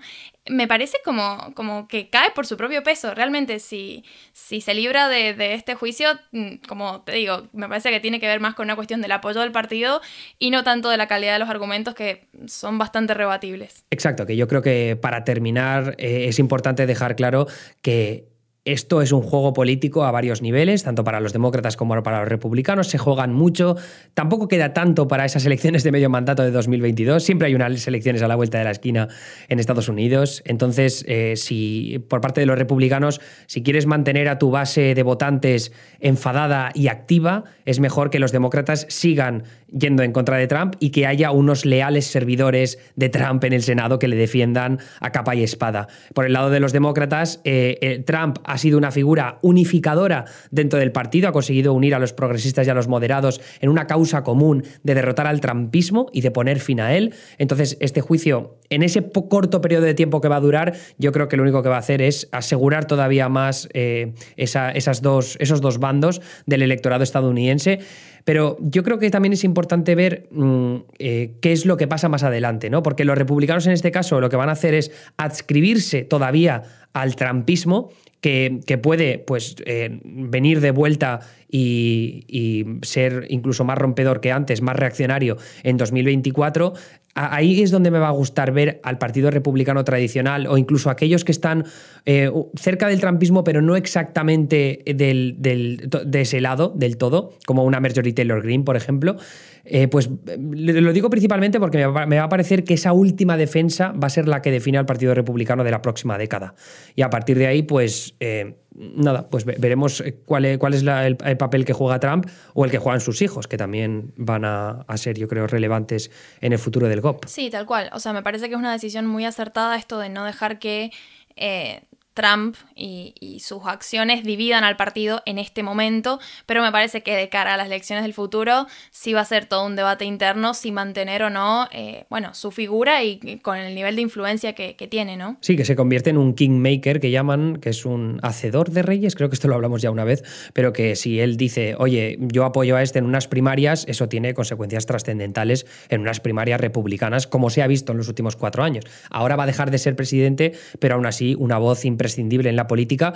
Me 0.50 0.68
parece 0.68 0.98
como, 1.06 1.54
como 1.56 1.88
que 1.88 2.10
cae 2.10 2.32
por 2.32 2.46
su 2.46 2.58
propio 2.58 2.84
peso. 2.84 3.14
Realmente, 3.14 3.60
si, 3.60 4.04
si 4.34 4.60
se 4.60 4.74
libra 4.74 5.08
de, 5.08 5.54
este 5.54 5.76
juicio, 5.76 6.10
mm, 6.32 6.56
como 6.68 7.02
te 7.02 7.14
digo, 7.14 7.48
me 7.54 7.70
parece 7.70 7.92
que 7.92 8.00
tiene 8.00 8.20
que 8.20 8.28
ver 8.28 8.40
más 8.40 8.54
con 8.54 8.66
una 8.66 8.76
cuestión 8.76 9.02
del 9.02 9.12
apoyo 9.14 9.40
del 9.40 9.52
partido 9.52 10.02
y 10.40 10.50
no 10.50 10.64
tanto 10.64 10.90
de 10.90 10.98
la 10.98 11.08
calidad 11.08 11.34
de 11.34 11.40
los 11.40 11.50
argumentos 11.50 11.96
que 11.96 12.28
son 12.48 12.78
bastante 12.78 13.14
rebatibles. 13.14 13.86
Exacto, 13.90 14.26
que 14.26 14.36
yo 14.36 14.48
creo 14.48 14.62
que 14.62 14.98
para 15.02 15.24
terminar 15.24 15.96
eh, 15.98 16.26
es 16.28 16.40
importante 16.40 16.86
dejar 16.86 17.16
claro 17.16 17.48
que 17.82 18.33
esto 18.66 19.02
es 19.02 19.12
un 19.12 19.22
juego 19.22 19.52
político 19.52 20.06
a 20.06 20.12
varios 20.12 20.42
niveles, 20.42 20.84
tanto 20.84 21.04
para 21.04 21.20
los 21.20 21.34
demócratas 21.34 21.76
como 21.76 22.02
para 22.02 22.22
los 22.22 22.30
republicanos. 22.30 22.88
Se 22.88 22.98
juegan 22.98 23.34
mucho. 23.34 23.76
Tampoco 24.14 24.48
queda 24.48 24.74
tanto 24.74 25.10
para 25.10 25.26
esas 25.26 25.46
elecciones 25.46 25.84
de 25.84 25.92
medio 25.92 26.10
mandato 26.10 26.44
de 26.44 26.52
2022. 26.52 27.22
Siempre 27.24 27.48
hay 27.48 27.56
unas 27.56 27.86
elecciones 27.88 28.22
a 28.22 28.30
la 28.30 28.38
vuelta 28.38 28.60
de 28.60 28.64
la 28.64 28.72
esquina 28.72 29.10
en 29.50 29.60
Estados 29.60 29.90
Unidos. 29.90 30.42
Entonces, 30.46 31.04
eh, 31.10 31.34
si 31.36 32.06
por 32.08 32.22
parte 32.22 32.40
de 32.40 32.46
los 32.46 32.58
republicanos, 32.58 33.20
si 33.48 33.64
quieres 33.64 33.86
mantener 33.86 34.30
a 34.30 34.40
tu 34.40 34.50
base 34.50 34.96
de 34.96 35.04
votantes 35.04 35.74
enfadada 36.00 36.72
y 36.74 36.88
activa, 36.88 37.44
es 37.66 37.82
mejor 37.82 38.10
que 38.12 38.20
los 38.20 38.32
demócratas 38.32 38.86
sigan 38.88 39.44
yendo 39.78 40.04
en 40.04 40.12
contra 40.12 40.38
de 40.38 40.48
Trump 40.48 40.76
y 40.80 40.92
que 40.92 41.08
haya 41.08 41.32
unos 41.32 41.66
leales 41.66 42.06
servidores 42.06 42.80
de 42.96 43.10
Trump 43.10 43.44
en 43.44 43.54
el 43.54 43.64
Senado 43.64 44.00
que 44.00 44.08
le 44.08 44.16
defiendan 44.16 44.80
a 45.00 45.12
capa 45.12 45.36
y 45.36 45.44
espada. 45.44 45.88
Por 46.14 46.26
el 46.26 46.34
lado 46.34 46.50
de 46.50 46.60
los 46.60 46.74
demócratas, 46.74 47.42
eh, 47.44 47.78
eh, 47.82 48.04
Trump 48.06 48.38
ha 48.44 48.58
sido 48.58 48.78
una 48.78 48.92
figura 48.92 49.40
unificadora 49.42 50.26
dentro 50.52 50.80
del 50.80 50.92
partido, 50.92 51.30
ha 51.30 51.32
conseguido 51.32 51.74
unir 51.74 51.96
a 51.96 52.00
los 52.00 52.14
progresistas 52.14 52.68
y 52.68 52.70
a 52.70 52.74
los 52.74 52.88
moderados 52.88 53.42
en 53.60 53.70
una 53.70 53.88
causa 53.88 54.24
común 54.24 54.64
de 54.84 54.96
derrotar 54.96 55.28
al 55.28 55.42
trumpismo 55.42 56.08
y 56.14 56.22
de 56.22 56.32
poner 56.32 56.60
fin 56.60 56.80
a 56.80 56.96
él. 56.96 57.14
Entonces, 57.38 57.78
este 57.80 58.02
juicio, 58.02 58.58
en 58.70 58.84
ese 58.84 59.10
corto 59.30 59.62
periodo 59.62 59.86
de 59.86 59.94
tiempo 59.94 60.22
que 60.22 60.28
va 60.28 60.38
a 60.38 60.42
durar, 60.42 60.76
yo 60.98 61.12
creo 61.12 61.28
que 61.28 61.38
lo 61.38 61.44
único 61.44 61.64
que 61.64 61.70
va 61.70 61.76
a 61.76 61.80
hacer 61.80 62.02
es 62.02 62.30
asegurar 62.32 62.86
todavía 62.86 63.30
más 63.30 63.70
eh, 63.74 64.14
esas 64.38 65.02
dos, 65.02 65.38
esos 65.40 65.62
dos 65.62 65.80
bandos 65.80 66.22
del 66.46 66.62
electorado 66.62 67.04
estadounidense. 67.04 67.80
Pero 68.24 68.58
yo 68.60 68.84
creo 68.84 69.00
que 69.00 69.10
también 69.10 69.34
es 69.34 69.44
importante 69.44 69.96
ver 69.96 70.28
mm, 70.32 70.76
eh, 71.00 71.32
qué 71.42 71.52
es 71.52 71.66
lo 71.66 71.78
que 71.78 71.88
pasa 71.88 72.10
más 72.10 72.24
adelante, 72.24 72.70
¿no? 72.70 72.84
Porque 72.84 73.06
los 73.06 73.18
republicanos 73.18 73.68
en 73.68 73.74
este 73.74 73.92
caso 73.92 74.22
lo 74.22 74.30
que 74.30 74.36
van 74.36 74.50
a 74.50 74.54
hacer 74.54 74.74
es 74.74 74.92
adscribirse 75.18 76.04
todavía 76.04 76.64
al 76.94 77.16
trampismo, 77.16 77.90
que, 78.24 78.80
puede 78.82 79.20
pues, 79.20 79.58
eh, 79.66 80.00
venir 80.04 80.62
de 80.62 80.72
vuelta 80.72 81.20
y, 81.50 82.66
ser 82.82 83.28
incluso 83.30 83.66
más 83.66 83.78
rompedor 83.78 84.22
que 84.22 84.32
antes, 84.32 84.62
más 84.62 84.78
reaccionario 84.78 85.38
en 85.64 85.76
2024, 85.76 86.74
ahí 87.16 87.62
es 87.62 87.70
donde 87.70 87.92
me 87.92 88.00
va 88.00 88.08
a 88.08 88.12
gustar 88.12 88.54
ver 88.54 88.80
al 88.84 88.98
Partido 88.98 89.30
Republicano 89.30 89.84
tradicional 89.84 90.48
o 90.48 90.58
incluso 90.58 90.90
aquellos 90.90 91.26
que 91.26 91.34
están 91.34 91.66
eh, 92.06 92.32
cerca 92.56 92.88
del 92.88 93.02
trampismo, 93.02 93.44
pero 93.44 93.62
no 93.62 93.76
exactamente 93.76 94.84
del, 94.86 95.36
de 95.38 96.22
ese 96.22 96.40
lado 96.42 96.74
del 96.76 96.98
todo, 96.98 97.34
como 97.46 97.66
una 97.66 97.82
Marjorie 97.82 98.14
Taylor 98.14 98.42
Greene, 98.42 98.64
por 98.64 98.78
ejemplo. 98.78 99.18
Eh, 99.66 99.88
pues 99.88 100.10
lo 100.38 100.92
digo 100.92 101.10
principalmente 101.10 101.58
porque 101.60 101.78
me 101.88 102.18
va, 102.18 102.24
a 102.24 102.30
parecer 102.30 102.66
que 102.66 102.74
esa 102.74 102.92
última 102.92 103.38
defensa 103.38 103.94
va 103.94 104.08
a 104.08 104.10
ser 104.10 104.28
la 104.28 104.42
que 104.42 104.52
define 104.52 104.78
al 104.78 104.86
Partido 104.86 105.14
Republicano 105.14 105.64
de 105.64 105.72
la 105.72 105.82
próxima 105.82 106.18
década. 106.18 106.54
Y 106.96 107.02
a 107.02 107.10
partir 107.10 107.38
de 107.38 107.48
ahí, 107.48 107.64
pues 107.64 108.16
eh, 108.20 108.56
nada, 108.76 109.30
pues 109.30 109.46
veremos 109.46 110.04
cuál 110.26 110.46
es, 110.46 110.58
cuál 110.58 110.74
es 110.74 110.84
el, 110.84 111.38
papel 111.38 111.64
que 111.64 111.74
juega 111.74 112.00
Trump 112.00 112.28
o 112.54 112.66
el 112.66 112.72
que 112.72 112.78
juegan 112.78 113.00
sus 113.00 113.22
hijos, 113.22 113.48
que 113.48 113.58
también 113.58 114.14
van 114.18 114.44
a, 114.46 114.86
ser, 114.96 115.18
yo 115.18 115.28
creo, 115.28 115.48
relevantes 115.48 116.12
en 116.42 116.52
el 116.54 116.60
futuro 116.60 116.88
del 116.90 117.00
GOP. 117.00 117.26
Sí, 117.26 117.50
tal 117.50 117.66
cual. 117.66 117.90
O 117.94 118.00
sea, 118.00 118.12
me 118.12 118.22
parece 118.22 118.48
que 118.48 118.56
es 118.56 118.60
una 118.60 118.74
decisión 118.74 119.06
muy 119.06 119.26
acertada 119.26 119.78
esto 119.78 120.00
de 120.00 120.10
no 120.10 120.26
dejar 120.26 120.60
que 120.60 120.92
eh, 121.36 121.84
Trump 122.14 122.56
y, 122.76 123.14
sus 123.44 123.66
acciones 123.66 124.24
dividan 124.24 124.64
al 124.64 124.78
partido 124.78 125.22
en 125.26 125.38
este 125.38 125.64
momento, 125.64 126.20
pero 126.46 126.62
me 126.62 126.72
parece 126.72 127.02
que 127.02 127.16
de 127.16 127.30
cara 127.30 127.56
a 127.56 127.58
las 127.58 127.68
elecciones 127.68 128.04
del 128.04 128.14
futuro 128.14 128.68
sí 128.92 129.12
va 129.14 129.22
a 129.22 129.26
ser 129.26 129.46
todo 129.48 129.66
un 129.66 129.76
debate 129.76 130.06
interno 130.06 130.54
si 130.54 130.72
mantener 130.72 131.24
o 131.24 131.30
no, 131.30 131.68
eh, 131.72 132.06
bueno, 132.10 132.34
su 132.34 132.52
figura 132.52 133.04
y 133.04 133.40
con 133.42 133.58
el 133.58 133.76
nivel 133.76 133.96
de 133.96 134.04
influencia 134.04 134.54
que, 134.54 134.74
tiene, 134.90 135.18
¿no? 135.18 135.38
Sí, 135.42 135.56
que 135.56 135.66
se 135.66 135.76
convierte 135.76 136.10
en 136.10 136.18
un 136.18 136.36
kingmaker 136.36 137.00
que 137.00 137.10
llaman, 137.10 137.58
que 137.58 137.70
es 137.70 137.86
un 137.86 138.20
hacedor 138.22 138.70
de 138.70 138.82
reyes, 138.82 139.16
creo 139.16 139.30
que 139.30 139.36
esto 139.36 139.48
lo 139.48 139.56
hablamos 139.56 139.82
ya 139.82 139.92
una 139.92 140.04
vez, 140.04 140.24
pero 140.54 140.74
que 140.74 140.96
si 140.96 141.20
él 141.20 141.38
dice, 141.38 141.76
oye, 141.78 142.18
yo 142.20 142.46
apoyo 142.46 142.76
a 142.76 142.82
este 142.82 143.00
en 143.00 143.06
unas 143.06 143.28
primarias, 143.28 143.86
eso 143.88 144.08
tiene 144.08 144.34
consecuencias 144.34 144.86
trascendentales 144.86 145.66
en 145.90 146.02
unas 146.02 146.20
primarias 146.20 146.62
republicanas, 146.62 147.28
como 147.28 147.50
se 147.50 147.62
ha 147.62 147.68
visto 147.68 147.94
en 147.94 147.98
los 147.98 148.08
últimos 148.08 148.36
cuatro 148.36 148.64
años. 148.64 148.86
Ahora 149.10 149.36
va 149.36 149.44
a 149.44 149.48
dejar 149.48 149.72
de 149.72 149.78
ser 149.78 149.96
presidente, 149.96 150.54
pero 150.80 150.96
aún 150.96 151.06
así 151.06 151.36
una 151.40 151.58
voz 151.58 151.86
impresionante 151.86 152.03
imprescindible 152.04 152.50
en 152.50 152.58
la 152.58 152.68
política. 152.68 153.14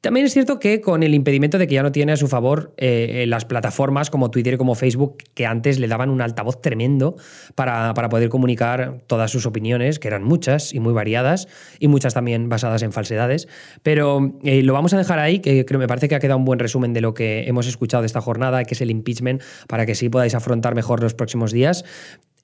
También 0.00 0.26
es 0.26 0.32
cierto 0.32 0.58
que 0.58 0.80
con 0.80 1.04
el 1.04 1.14
impedimento 1.14 1.58
de 1.58 1.68
que 1.68 1.74
ya 1.74 1.82
no 1.84 1.92
tiene 1.92 2.10
a 2.10 2.16
su 2.16 2.26
favor 2.26 2.74
eh, 2.76 3.24
las 3.28 3.44
plataformas 3.44 4.10
como 4.10 4.32
Twitter 4.32 4.54
y 4.54 4.56
como 4.56 4.74
Facebook, 4.74 5.18
que 5.32 5.46
antes 5.46 5.78
le 5.78 5.86
daban 5.86 6.10
un 6.10 6.20
altavoz 6.20 6.60
tremendo 6.60 7.14
para, 7.54 7.94
poder 7.94 8.28
comunicar 8.28 8.98
todas 9.06 9.30
sus 9.30 9.46
opiniones, 9.46 10.00
que 10.00 10.08
eran 10.08 10.24
muchas 10.24 10.74
y 10.74 10.80
muy 10.80 10.92
variadas, 10.92 11.46
y 11.78 11.86
muchas 11.86 12.14
también 12.14 12.48
basadas 12.48 12.82
en 12.82 12.90
falsedades. 12.90 13.46
Pero 13.84 14.34
eh, 14.42 14.64
lo 14.64 14.72
vamos 14.72 14.92
a 14.92 14.98
dejar 14.98 15.20
ahí, 15.20 15.38
que 15.38 15.64
creo 15.64 15.78
me 15.78 15.86
parece 15.86 16.08
que 16.08 16.16
ha 16.16 16.20
quedado 16.20 16.38
un 16.38 16.46
buen 16.46 16.58
resumen 16.58 16.92
de 16.94 17.00
lo 17.00 17.14
que 17.14 17.44
hemos 17.46 17.68
escuchado 17.68 18.02
de 18.02 18.06
esta 18.06 18.20
jornada, 18.20 18.64
que 18.64 18.74
es 18.74 18.80
el 18.80 18.90
impeachment, 18.90 19.40
para 19.68 19.86
que 19.86 19.94
sí 19.94 20.08
podáis 20.08 20.34
afrontar 20.34 20.74
mejor 20.74 21.00
los 21.00 21.14
próximos 21.14 21.52
días. 21.52 21.84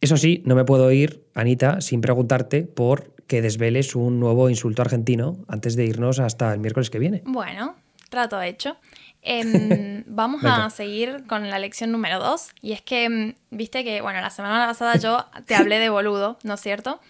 Eso 0.00 0.16
sí, 0.16 0.42
no 0.44 0.54
me 0.54 0.64
puedo 0.64 0.90
ir, 0.92 1.24
Anita, 1.34 1.80
sin 1.80 2.00
preguntarte 2.00 2.62
por 2.62 3.12
que 3.26 3.42
desveles 3.42 3.94
un 3.94 4.20
nuevo 4.20 4.48
insulto 4.48 4.82
argentino 4.82 5.44
antes 5.48 5.76
de 5.76 5.84
irnos 5.84 6.18
hasta 6.18 6.52
el 6.52 6.60
miércoles 6.60 6.88
que 6.88 6.98
viene. 6.98 7.22
Bueno, 7.26 7.76
trato 8.08 8.40
hecho. 8.40 8.76
Em, 9.22 10.04
vamos 10.06 10.42
a 10.44 10.70
seguir 10.70 11.24
con 11.26 11.50
la 11.50 11.58
lección 11.58 11.92
número 11.92 12.18
dos. 12.18 12.50
Y 12.62 12.72
es 12.72 12.80
que, 12.80 13.04
em, 13.04 13.34
viste 13.50 13.84
que, 13.84 14.00
bueno, 14.00 14.20
la 14.20 14.30
semana 14.30 14.66
pasada 14.66 14.96
yo 14.96 15.26
te 15.46 15.54
hablé 15.54 15.78
de 15.78 15.90
boludo, 15.90 16.38
¿no 16.42 16.54
es 16.54 16.60
cierto? 16.60 17.00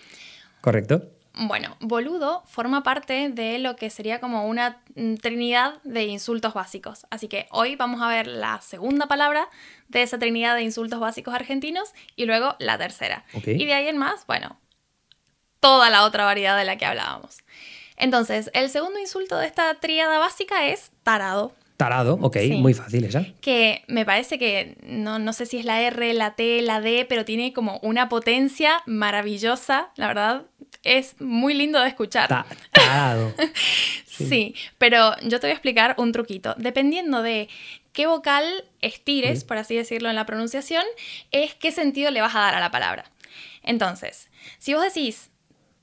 Correcto. 0.61 1.09
Bueno, 1.41 1.77
boludo 1.79 2.43
forma 2.47 2.83
parte 2.83 3.29
de 3.29 3.61
lo 3.61 3.77
que 3.77 3.91
sería 3.91 4.19
como 4.19 4.47
una 4.49 4.83
mm, 4.97 5.15
trinidad 5.17 5.81
de 5.85 6.05
insultos 6.05 6.53
básicos. 6.53 7.07
Así 7.11 7.29
que 7.29 7.47
hoy 7.53 7.77
vamos 7.77 8.03
a 8.03 8.09
ver 8.09 8.27
la 8.27 8.61
segunda 8.61 9.07
palabra 9.07 9.49
de 9.87 10.03
esa 10.03 10.19
trinidad 10.19 10.57
de 10.57 10.63
insultos 10.63 10.99
básicos 10.99 11.33
argentinos 11.33 11.93
y 12.17 12.27
luego 12.27 12.57
la 12.59 12.77
tercera. 12.77 13.25
Y 13.47 13.67
de 13.67 13.73
ahí 13.73 13.87
en 13.87 13.99
más, 13.99 14.27
bueno, 14.27 14.59
toda 15.61 15.91
la 15.91 16.05
otra 16.05 16.25
variedad 16.25 16.59
de 16.59 16.65
la 16.65 16.77
que 16.77 16.87
hablábamos. 16.87 17.39
Entonces, 17.97 18.51
el 18.53 18.69
segundo 18.69 18.99
insulto 18.99 19.39
de 19.39 19.47
esta 19.47 19.75
tríada 19.75 20.19
básica 20.19 20.67
es 20.67 20.91
tarado. 21.05 21.53
Tarado, 21.79 22.19
ok, 22.21 22.37
muy 22.57 22.75
fácil 22.75 23.05
esa. 23.05 23.25
Que 23.41 23.85
me 23.87 24.05
parece 24.05 24.37
que 24.37 24.77
no, 24.83 25.21
no 25.21 25.33
sé 25.33 25.47
si 25.47 25.59
es 25.59 25.65
la 25.65 25.81
R, 25.81 26.13
la 26.13 26.35
T, 26.35 26.61
la 26.61 26.81
D, 26.81 27.07
pero 27.09 27.25
tiene 27.25 27.53
como 27.53 27.79
una 27.85 28.09
potencia 28.09 28.83
maravillosa, 28.87 29.91
la 29.95 30.09
verdad. 30.09 30.47
Es 30.83 31.21
muy 31.21 31.55
lindo 31.55 31.81
de 31.81 31.87
escuchar. 31.87 32.47
tarado. 32.73 33.33
sí. 34.07 34.57
pero 34.79 35.13
yo 35.23 35.39
te 35.39 35.47
voy 35.47 35.51
a 35.51 35.55
explicar 35.55 35.95
un 35.99 36.11
truquito. 36.11 36.57
Dependiendo 36.59 37.23
de 37.23 37.49
qué 37.93 38.09
vocal 38.09 38.65
estires, 38.81 39.45
por 39.45 39.57
así 39.59 39.77
decirlo 39.77 40.09
en 40.09 40.17
la 40.17 40.27
pronunciación, 40.27 40.83
es 41.31 41.55
qué 41.55 41.71
sentido 41.71 42.11
le 42.11 42.23
vas 42.23 42.35
a 42.35 42.41
dar 42.41 42.57
a 42.57 42.61
la 42.61 42.73
palabra. 42.73 43.05
Entonces, 43.63 44.31
si 44.59 44.75
vos 44.75 44.83
decís 44.83 45.31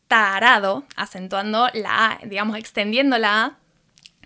tarado, 0.10 0.84
acentuando 0.98 1.70
la 1.74 2.12
A, 2.12 2.20
digamos, 2.26 2.58
extendiendo 2.58 3.18
la 3.18 3.46
A, 3.46 3.60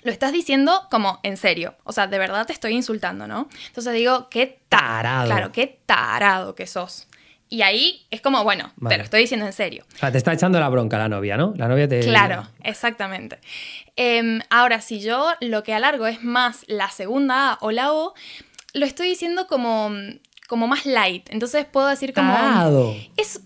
lo 0.03 0.11
estás 0.11 0.31
diciendo 0.31 0.87
como 0.89 1.19
en 1.23 1.37
serio. 1.37 1.75
O 1.83 1.91
sea, 1.91 2.07
de 2.07 2.17
verdad 2.17 2.45
te 2.45 2.53
estoy 2.53 2.73
insultando, 2.73 3.27
¿no? 3.27 3.49
Entonces 3.67 3.93
digo, 3.93 4.29
qué 4.29 4.59
tarado. 4.69 5.25
Claro, 5.25 5.51
qué 5.51 5.79
tarado 5.85 6.55
que 6.55 6.67
sos. 6.67 7.07
Y 7.51 7.63
ahí 7.63 8.05
es 8.11 8.21
como, 8.21 8.43
bueno, 8.43 8.71
te 8.87 8.95
lo 8.95 9.03
estoy 9.03 9.21
diciendo 9.21 9.47
en 9.47 9.53
serio. 9.53 9.83
O 9.95 9.97
sea, 9.97 10.11
te 10.11 10.19
está 10.19 10.33
echando 10.33 10.59
la 10.59 10.69
bronca 10.69 10.99
la 10.99 11.09
novia, 11.09 11.35
¿no? 11.35 11.53
La 11.57 11.67
novia 11.67 11.87
te. 11.87 12.01
Claro, 12.01 12.47
exactamente. 12.63 13.39
Em, 13.95 14.39
ahora, 14.51 14.81
si 14.81 14.99
yo 14.99 15.31
lo 15.41 15.63
que 15.63 15.73
alargo 15.73 16.05
es 16.05 16.23
más 16.23 16.63
la 16.67 16.91
segunda 16.91 17.53
A 17.53 17.57
o 17.61 17.71
la 17.71 17.91
O, 17.91 18.13
lo 18.73 18.85
estoy 18.85 19.09
diciendo 19.09 19.47
como, 19.47 19.89
como 20.47 20.67
más 20.67 20.85
light. 20.85 21.27
Entonces 21.31 21.65
puedo 21.65 21.87
decir 21.87 22.13
como. 22.13 22.31
Tarado. 22.31 22.95
Es. 23.17 23.41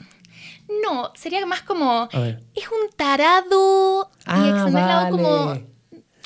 No, 0.83 1.13
sería 1.15 1.45
más 1.45 1.61
como. 1.61 2.09
Es 2.11 2.67
un 2.67 2.89
tarado. 2.97 4.11
y 4.19 4.23
ah, 4.25 4.49
extenderlo 4.49 5.09
como. 5.11 5.72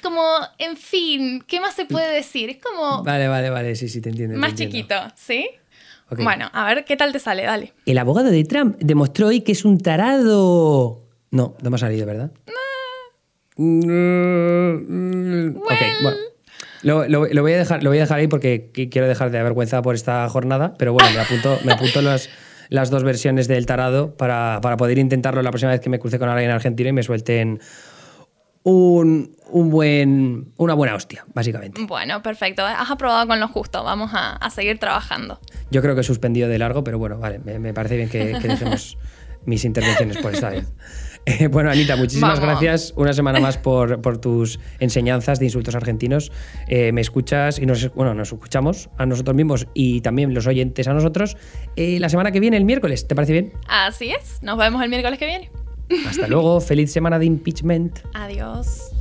Como, 0.07 0.23
en 0.57 0.77
fin, 0.77 1.43
¿qué 1.45 1.59
más 1.59 1.75
se 1.75 1.83
puede 1.83 2.13
decir? 2.13 2.49
Es 2.49 2.59
como. 2.63 3.03
Vale, 3.03 3.27
vale, 3.27 3.49
vale, 3.49 3.75
sí, 3.75 3.89
sí, 3.89 3.99
te 3.99 4.07
entiendo. 4.07 4.37
Más 4.37 4.55
chiquito, 4.55 4.95
¿sí? 5.15 5.49
Bueno, 6.09 6.49
a 6.53 6.65
ver 6.65 6.85
qué 6.85 6.95
tal 6.95 7.11
te 7.11 7.19
sale, 7.19 7.43
dale. 7.43 7.73
El 7.85 7.97
abogado 7.97 8.29
de 8.29 8.41
Trump 8.45 8.77
demostró 8.79 9.27
hoy 9.27 9.41
que 9.41 9.51
es 9.51 9.65
un 9.65 9.79
tarado. 9.79 11.01
No, 11.31 11.57
no 11.61 11.69
me 11.69 11.75
ha 11.75 11.77
salido, 11.77 12.05
¿verdad? 12.05 12.31
No. 12.47 12.53
Ok, 15.59 15.81
bueno. 16.01 16.17
Lo, 16.83 17.41
voy 17.41 17.51
a 17.51 17.57
dejar, 17.57 17.83
lo 17.83 17.89
voy 17.89 17.97
a 17.97 18.01
dejar 18.03 18.19
ahí 18.19 18.27
porque 18.27 18.71
quiero 18.89 19.09
dejar 19.09 19.29
de 19.29 19.39
avergüenza 19.39 19.81
por 19.81 19.93
esta 19.93 20.29
jornada, 20.29 20.75
pero 20.77 20.93
bueno, 20.93 21.09
me 21.13 21.19
apunto, 21.19 21.59
me 21.65 21.73
apunto 21.73 22.01
las, 22.01 22.29
las 22.69 22.89
dos 22.89 23.03
versiones 23.03 23.47
del 23.47 23.65
tarado 23.65 24.15
para, 24.15 24.59
poder 24.77 24.97
intentarlo 24.97 25.41
la 25.41 25.51
próxima 25.51 25.71
vez 25.71 25.81
que 25.81 25.89
me 25.89 25.99
cruce 25.99 26.19
con 26.19 26.29
alguien 26.29 26.49
en 26.49 26.55
Argentina 26.55 26.89
y 26.89 26.93
me 26.93 27.03
suelten 27.03 27.59
un, 28.71 29.69
buen, 29.69 30.51
una 30.57 30.73
buena 30.73 30.95
hostia, 30.95 31.25
básicamente. 31.33 31.85
Bueno, 31.85 32.21
perfecto. 32.21 32.65
Has 32.65 32.91
aprobado 32.91 33.27
con 33.27 33.39
lo 33.39 33.47
justo. 33.47 33.83
Vamos 33.83 34.11
a, 34.13 34.49
seguir 34.49 34.77
trabajando. 34.79 35.39
Yo 35.71 35.81
creo 35.81 35.95
que 35.95 36.01
he 36.01 36.03
suspendido 36.03 36.49
de 36.49 36.59
largo, 36.59 36.83
pero 36.83 36.99
bueno, 36.99 37.17
vale, 37.17 37.39
me, 37.39 37.73
parece 37.73 37.95
bien 37.95 38.09
que, 38.09 38.37
que 38.41 38.47
dejemos 38.47 38.97
mis 39.45 39.63
intervenciones 39.63 40.17
por 40.17 40.33
esta 40.33 40.49
vez. 40.49 40.67
bueno, 41.51 41.69
Anita, 41.69 41.95
muchísimas 41.95 42.39
gracias 42.39 42.93
una 42.95 43.13
semana 43.13 43.39
más 43.39 43.57
por, 43.57 44.17
tus 44.19 44.59
enseñanzas 44.79 45.39
de 45.39 45.45
insultos 45.45 45.75
argentinos. 45.75 46.31
Eh, 46.67 46.91
me 46.91 47.01
escuchas 47.01 47.59
y 47.59 47.65
nos, 47.65 47.93
bueno, 47.93 48.13
nos 48.13 48.33
escuchamos 48.33 48.89
a 48.97 49.05
nosotros 49.05 49.35
mismos 49.35 49.67
y 49.73 50.01
también 50.01 50.33
los 50.33 50.47
oyentes 50.47 50.87
a 50.87 50.93
nosotros 50.93 51.37
eh, 51.75 51.99
la 51.99 52.09
semana 52.09 52.31
que 52.31 52.39
viene, 52.39 52.57
el 52.57 52.65
miércoles. 52.65 53.07
¿Te 53.07 53.15
parece 53.15 53.33
bien? 53.33 53.53
Así 53.67 54.11
es. 54.11 54.41
Nos 54.41 54.57
vemos 54.57 54.81
el 54.83 54.89
miércoles 54.89 55.19
que 55.19 55.25
viene. 55.25 55.51
Hasta 56.07 56.27
luego. 56.27 56.59
Feliz 56.61 56.91
semana 56.91 57.19
de 57.19 57.25
impeachment. 57.25 57.99
Adiós. 58.13 58.91